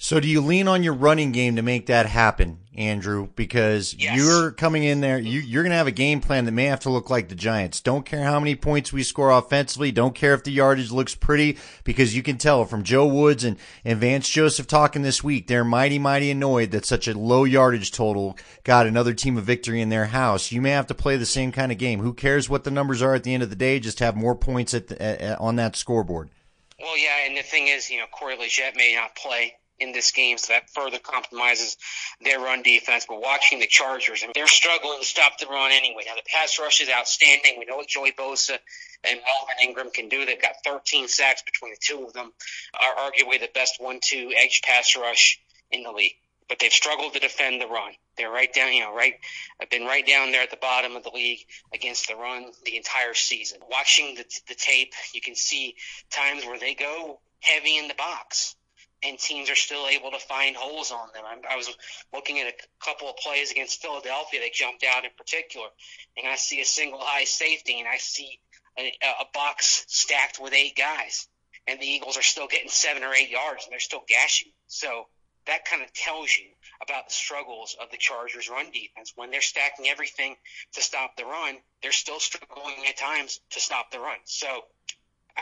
So 0.00 0.20
do 0.20 0.28
you 0.28 0.40
lean 0.40 0.68
on 0.68 0.84
your 0.84 0.94
running 0.94 1.32
game 1.32 1.56
to 1.56 1.62
make 1.62 1.86
that 1.86 2.06
happen, 2.06 2.60
Andrew? 2.76 3.30
Because 3.34 3.94
yes. 3.98 4.16
you're 4.16 4.52
coming 4.52 4.84
in 4.84 5.00
there, 5.00 5.18
you, 5.18 5.40
you're 5.40 5.64
going 5.64 5.72
to 5.72 5.76
have 5.76 5.88
a 5.88 5.92
game 5.92 6.20
plan 6.20 6.44
that 6.44 6.52
may 6.52 6.66
have 6.66 6.78
to 6.80 6.90
look 6.90 7.10
like 7.10 7.28
the 7.28 7.34
Giants. 7.34 7.80
Don't 7.80 8.06
care 8.06 8.22
how 8.22 8.38
many 8.38 8.54
points 8.54 8.92
we 8.92 9.02
score 9.02 9.32
offensively. 9.32 9.90
Don't 9.90 10.14
care 10.14 10.34
if 10.34 10.44
the 10.44 10.52
yardage 10.52 10.92
looks 10.92 11.16
pretty 11.16 11.58
because 11.82 12.14
you 12.14 12.22
can 12.22 12.38
tell 12.38 12.64
from 12.64 12.84
Joe 12.84 13.08
Woods 13.08 13.42
and, 13.42 13.56
and 13.84 13.98
Vance 13.98 14.28
Joseph 14.28 14.68
talking 14.68 15.02
this 15.02 15.24
week, 15.24 15.48
they're 15.48 15.64
mighty, 15.64 15.98
mighty 15.98 16.30
annoyed 16.30 16.70
that 16.70 16.86
such 16.86 17.08
a 17.08 17.18
low 17.18 17.42
yardage 17.42 17.90
total 17.90 18.38
got 18.62 18.86
another 18.86 19.14
team 19.14 19.36
a 19.36 19.40
victory 19.40 19.80
in 19.80 19.88
their 19.88 20.06
house. 20.06 20.52
You 20.52 20.62
may 20.62 20.70
have 20.70 20.86
to 20.86 20.94
play 20.94 21.16
the 21.16 21.26
same 21.26 21.50
kind 21.50 21.72
of 21.72 21.78
game. 21.78 21.98
Who 21.98 22.14
cares 22.14 22.48
what 22.48 22.62
the 22.62 22.70
numbers 22.70 23.02
are 23.02 23.16
at 23.16 23.24
the 23.24 23.34
end 23.34 23.42
of 23.42 23.50
the 23.50 23.56
day? 23.56 23.80
Just 23.80 23.98
have 23.98 24.14
more 24.14 24.36
points 24.36 24.74
at 24.74 24.86
the, 24.86 25.02
at, 25.02 25.40
on 25.40 25.56
that 25.56 25.74
scoreboard. 25.74 26.30
Well, 26.78 26.96
yeah, 26.96 27.26
and 27.26 27.36
the 27.36 27.42
thing 27.42 27.66
is, 27.66 27.90
you 27.90 27.98
know, 27.98 28.06
Corey 28.12 28.36
Liuget 28.36 28.76
may 28.76 28.94
not 28.94 29.16
play 29.16 29.54
in 29.80 29.92
this 29.92 30.10
game, 30.10 30.38
so 30.38 30.52
that 30.52 30.70
further 30.70 30.98
compromises 30.98 31.76
their 32.20 32.40
run 32.40 32.62
defense. 32.62 33.06
But 33.08 33.20
watching 33.20 33.60
the 33.60 33.66
Chargers, 33.66 34.22
and 34.22 34.32
they're 34.34 34.46
struggling 34.46 35.00
to 35.00 35.06
stop 35.06 35.38
the 35.38 35.46
run 35.46 35.70
anyway. 35.72 36.02
Now 36.06 36.14
the 36.14 36.22
pass 36.26 36.58
rush 36.58 36.80
is 36.80 36.90
outstanding. 36.90 37.56
We 37.58 37.64
know 37.64 37.76
what 37.76 37.88
Joey 37.88 38.12
Bosa 38.12 38.58
and 39.04 39.20
Melvin 39.20 39.68
Ingram 39.68 39.90
can 39.90 40.08
do. 40.08 40.24
They've 40.24 40.40
got 40.40 40.64
13 40.64 41.08
sacks 41.08 41.42
between 41.42 41.72
the 41.72 41.78
two 41.80 42.04
of 42.04 42.12
them. 42.12 42.32
Are 42.74 43.10
arguably 43.10 43.40
the 43.40 43.50
best 43.54 43.80
one-two 43.80 44.32
edge 44.36 44.62
pass 44.62 44.96
rush 44.96 45.40
in 45.70 45.82
the 45.82 45.92
league. 45.92 46.14
But 46.48 46.58
they've 46.58 46.72
struggled 46.72 47.12
to 47.12 47.20
defend 47.20 47.60
the 47.60 47.66
run. 47.66 47.92
They're 48.16 48.30
right 48.30 48.52
down, 48.52 48.72
you 48.72 48.80
know, 48.80 48.94
right. 48.94 49.14
I've 49.60 49.70
been 49.70 49.84
right 49.84 50.06
down 50.06 50.32
there 50.32 50.42
at 50.42 50.50
the 50.50 50.56
bottom 50.56 50.96
of 50.96 51.04
the 51.04 51.10
league 51.10 51.40
against 51.74 52.08
the 52.08 52.16
run 52.16 52.46
the 52.64 52.76
entire 52.76 53.14
season. 53.14 53.58
Watching 53.70 54.14
the, 54.16 54.24
the 54.48 54.54
tape, 54.54 54.94
you 55.12 55.20
can 55.20 55.34
see 55.34 55.76
times 56.10 56.44
where 56.46 56.58
they 56.58 56.74
go 56.74 57.20
heavy 57.40 57.78
in 57.78 57.86
the 57.86 57.94
box 57.94 58.56
and 59.04 59.18
teams 59.18 59.50
are 59.50 59.54
still 59.54 59.86
able 59.86 60.10
to 60.10 60.18
find 60.18 60.56
holes 60.56 60.90
on 60.90 61.08
them. 61.14 61.24
I, 61.24 61.54
I 61.54 61.56
was 61.56 61.68
looking 62.12 62.40
at 62.40 62.46
a 62.46 62.54
couple 62.84 63.08
of 63.08 63.16
plays 63.16 63.50
against 63.50 63.80
Philadelphia 63.80 64.40
that 64.40 64.52
jumped 64.52 64.84
out 64.84 65.04
in 65.04 65.10
particular, 65.16 65.68
and 66.16 66.26
I 66.26 66.36
see 66.36 66.60
a 66.60 66.64
single 66.64 67.00
high 67.00 67.24
safety, 67.24 67.78
and 67.78 67.88
I 67.88 67.98
see 67.98 68.40
a, 68.78 68.92
a 69.20 69.24
box 69.32 69.84
stacked 69.88 70.40
with 70.40 70.52
eight 70.52 70.76
guys, 70.76 71.28
and 71.66 71.80
the 71.80 71.86
Eagles 71.86 72.16
are 72.16 72.22
still 72.22 72.46
getting 72.46 72.68
seven 72.68 73.02
or 73.02 73.14
eight 73.14 73.30
yards, 73.30 73.64
and 73.64 73.72
they're 73.72 73.80
still 73.80 74.04
gashing. 74.08 74.52
So 74.66 75.06
that 75.46 75.64
kind 75.64 75.82
of 75.82 75.92
tells 75.92 76.36
you 76.36 76.46
about 76.82 77.08
the 77.08 77.14
struggles 77.14 77.76
of 77.80 77.90
the 77.90 77.96
Chargers' 77.96 78.48
run 78.48 78.66
defense. 78.66 79.12
When 79.16 79.30
they're 79.30 79.40
stacking 79.40 79.88
everything 79.88 80.36
to 80.74 80.82
stop 80.82 81.16
the 81.16 81.24
run, 81.24 81.56
they're 81.82 81.92
still 81.92 82.20
struggling 82.20 82.86
at 82.88 82.96
times 82.96 83.40
to 83.50 83.60
stop 83.60 83.90
the 83.90 83.98
run. 83.98 84.18
So 84.24 84.64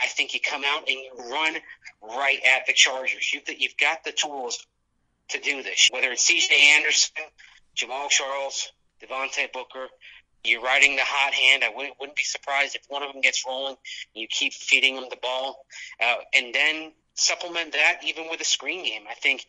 I 0.01 0.07
think 0.07 0.33
you 0.33 0.39
come 0.39 0.63
out 0.65 0.87
and 0.87 0.97
you 0.97 1.11
run 1.31 1.55
right 2.01 2.39
at 2.55 2.65
the 2.67 2.73
Chargers. 2.73 3.31
You've, 3.33 3.43
you've 3.59 3.77
got 3.77 4.03
the 4.03 4.11
tools 4.11 4.65
to 5.29 5.39
do 5.39 5.63
this. 5.63 5.89
Whether 5.91 6.11
it's 6.11 6.23
C.J. 6.23 6.53
Anderson, 6.75 7.23
Jamaal 7.75 8.09
Charles, 8.09 8.71
Devontae 9.01 9.51
Booker, 9.51 9.87
you're 10.43 10.61
riding 10.61 10.95
the 10.95 11.03
hot 11.03 11.33
hand. 11.33 11.63
I 11.63 11.69
wouldn't, 11.75 11.95
wouldn't 11.99 12.15
be 12.15 12.23
surprised 12.23 12.75
if 12.75 12.83
one 12.87 13.03
of 13.03 13.11
them 13.11 13.21
gets 13.21 13.43
rolling. 13.45 13.75
You 14.13 14.27
keep 14.29 14.53
feeding 14.53 14.95
them 14.95 15.05
the 15.09 15.17
ball, 15.17 15.65
uh, 16.01 16.15
and 16.33 16.53
then 16.53 16.93
supplement 17.15 17.73
that 17.73 17.99
even 18.05 18.29
with 18.29 18.39
a 18.39 18.45
screen 18.45 18.83
game. 18.83 19.03
I 19.09 19.15
think 19.15 19.45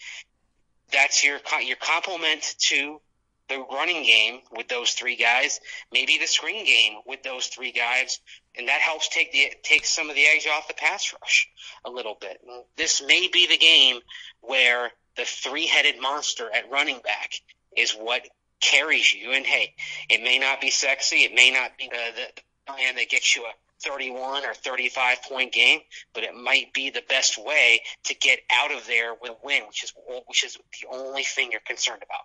that's 0.92 1.22
your 1.22 1.38
your 1.64 1.76
complement 1.76 2.56
to 2.58 3.00
the 3.48 3.64
running 3.72 4.04
game 4.04 4.40
with 4.52 4.68
those 4.68 4.90
three 4.90 5.16
guys, 5.16 5.61
maybe 5.92 6.18
the 6.18 6.26
screen 6.26 6.64
game 6.64 6.98
with 7.06 7.22
those 7.22 7.46
three 7.46 7.72
guys, 7.72 8.20
and 8.56 8.68
that 8.68 8.80
helps 8.80 9.08
take 9.08 9.32
the 9.32 9.52
take 9.62 9.84
some 9.84 10.11
of 10.11 10.16
the 10.16 10.24
edge 10.24 10.46
off 10.46 10.68
the 10.68 10.74
pass 10.74 11.14
rush 11.20 11.48
a 11.84 11.90
little 11.90 12.16
bit. 12.20 12.40
This 12.76 13.02
may 13.06 13.28
be 13.32 13.46
the 13.46 13.56
game 13.56 14.00
where 14.40 14.90
the 15.16 15.24
three-headed 15.24 16.00
monster 16.00 16.48
at 16.54 16.70
running 16.70 17.00
back 17.02 17.32
is 17.76 17.92
what 17.92 18.22
carries 18.61 19.12
you. 19.12 19.32
And 19.32 19.44
hey, 19.44 19.74
it 20.08 20.22
may 20.22 20.38
not 20.38 20.61
be 20.61 20.70
sexy, 20.70 21.24
it 21.24 21.34
may 21.34 21.50
not 21.50 21.76
be 21.78 21.88
the, 21.88 22.22
the 22.37 22.42
plan 22.72 22.96
that 22.96 23.08
gets 23.08 23.34
you 23.34 23.42
a 23.42 23.52
31 23.80 24.44
or 24.44 24.54
35 24.54 25.22
point 25.22 25.52
game, 25.52 25.80
but 26.12 26.24
it 26.24 26.34
might 26.34 26.72
be 26.72 26.90
the 26.90 27.02
best 27.08 27.42
way 27.42 27.80
to 28.04 28.14
get 28.14 28.40
out 28.52 28.72
of 28.72 28.87
there 28.87 29.14
with 29.20 29.30
a 29.30 29.37
win, 29.44 29.62
which 29.66 29.84
is 29.84 29.92
which 30.26 30.44
is 30.44 30.58
the 30.80 30.88
only 30.90 31.22
thing 31.22 31.50
you're 31.52 31.61
concerned 31.61 32.02
about. 32.02 32.22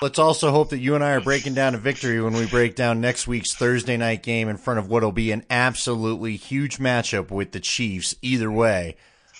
Let's 0.00 0.18
also 0.18 0.50
hope 0.50 0.70
that 0.70 0.80
you 0.80 0.96
and 0.96 1.04
I 1.04 1.12
are 1.12 1.20
breaking 1.20 1.54
down 1.54 1.76
a 1.76 1.78
victory 1.78 2.20
when 2.20 2.32
we 2.32 2.46
break 2.46 2.74
down 2.74 3.00
next 3.00 3.28
week's 3.28 3.54
Thursday 3.54 3.96
night 3.96 4.24
game 4.24 4.48
in 4.48 4.56
front 4.56 4.80
of 4.80 4.88
what 4.88 5.04
will 5.04 5.12
be 5.12 5.30
an 5.30 5.44
absolutely 5.48 6.34
huge 6.36 6.78
matchup 6.78 7.30
with 7.30 7.52
the 7.52 7.60
Chiefs. 7.60 8.16
Either 8.20 8.50
way, 8.50 8.96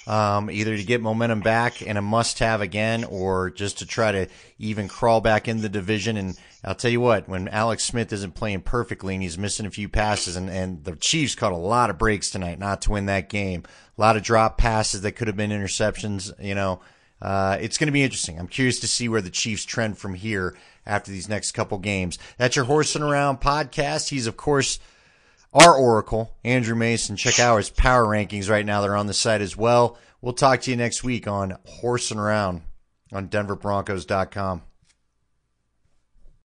um, 0.06 0.50
either 0.50 0.76
to 0.76 0.84
get 0.84 1.00
momentum 1.00 1.40
back 1.40 1.82
and 1.84 1.98
a 1.98 2.02
must-have 2.02 2.60
again, 2.60 3.02
or 3.02 3.50
just 3.50 3.78
to 3.78 3.86
try 3.86 4.12
to 4.12 4.28
even 4.58 4.86
crawl 4.86 5.20
back 5.20 5.48
in 5.48 5.62
the 5.62 5.68
division. 5.68 6.16
And 6.16 6.38
I'll 6.64 6.76
tell 6.76 6.90
you 6.92 7.00
what, 7.00 7.28
when 7.28 7.48
Alex 7.48 7.84
Smith 7.84 8.12
isn't 8.12 8.34
playing 8.34 8.60
perfectly 8.60 9.14
and 9.14 9.22
he's 9.22 9.38
missing 9.38 9.66
a 9.66 9.70
few 9.70 9.88
passes, 9.88 10.36
and, 10.36 10.48
and 10.48 10.84
the 10.84 10.94
Chiefs 10.94 11.34
caught 11.34 11.52
a 11.52 11.56
lot 11.56 11.90
of 11.90 11.98
breaks 11.98 12.30
tonight 12.30 12.60
not 12.60 12.82
to 12.82 12.92
win 12.92 13.06
that 13.06 13.28
game, 13.28 13.64
a 13.98 14.00
lot 14.00 14.16
of 14.16 14.22
drop 14.22 14.58
passes 14.58 15.00
that 15.00 15.12
could 15.12 15.26
have 15.26 15.36
been 15.36 15.50
interceptions, 15.50 16.32
you 16.40 16.54
know. 16.54 16.80
Uh, 17.22 17.56
it's 17.60 17.78
going 17.78 17.86
to 17.86 17.92
be 17.92 18.02
interesting. 18.02 18.38
I'm 18.38 18.48
curious 18.48 18.80
to 18.80 18.88
see 18.88 19.08
where 19.08 19.20
the 19.20 19.30
Chiefs 19.30 19.64
trend 19.64 19.96
from 19.96 20.14
here 20.14 20.56
after 20.84 21.12
these 21.12 21.28
next 21.28 21.52
couple 21.52 21.78
games. 21.78 22.18
That's 22.36 22.56
your 22.56 22.64
Horsing 22.64 23.02
Around 23.02 23.40
podcast. 23.40 24.08
He's, 24.08 24.26
of 24.26 24.36
course, 24.36 24.80
our 25.54 25.74
Oracle, 25.74 26.34
Andrew 26.42 26.74
Mason. 26.74 27.16
Check 27.16 27.38
out 27.38 27.58
his 27.58 27.70
power 27.70 28.04
rankings 28.04 28.50
right 28.50 28.66
now. 28.66 28.80
They're 28.80 28.96
on 28.96 29.06
the 29.06 29.14
site 29.14 29.40
as 29.40 29.56
well. 29.56 29.98
We'll 30.20 30.32
talk 30.32 30.62
to 30.62 30.70
you 30.70 30.76
next 30.76 31.04
week 31.04 31.28
on 31.28 31.56
Horsing 31.64 32.18
Around 32.18 32.62
on 33.12 33.28
DenverBroncos.com. 33.28 34.62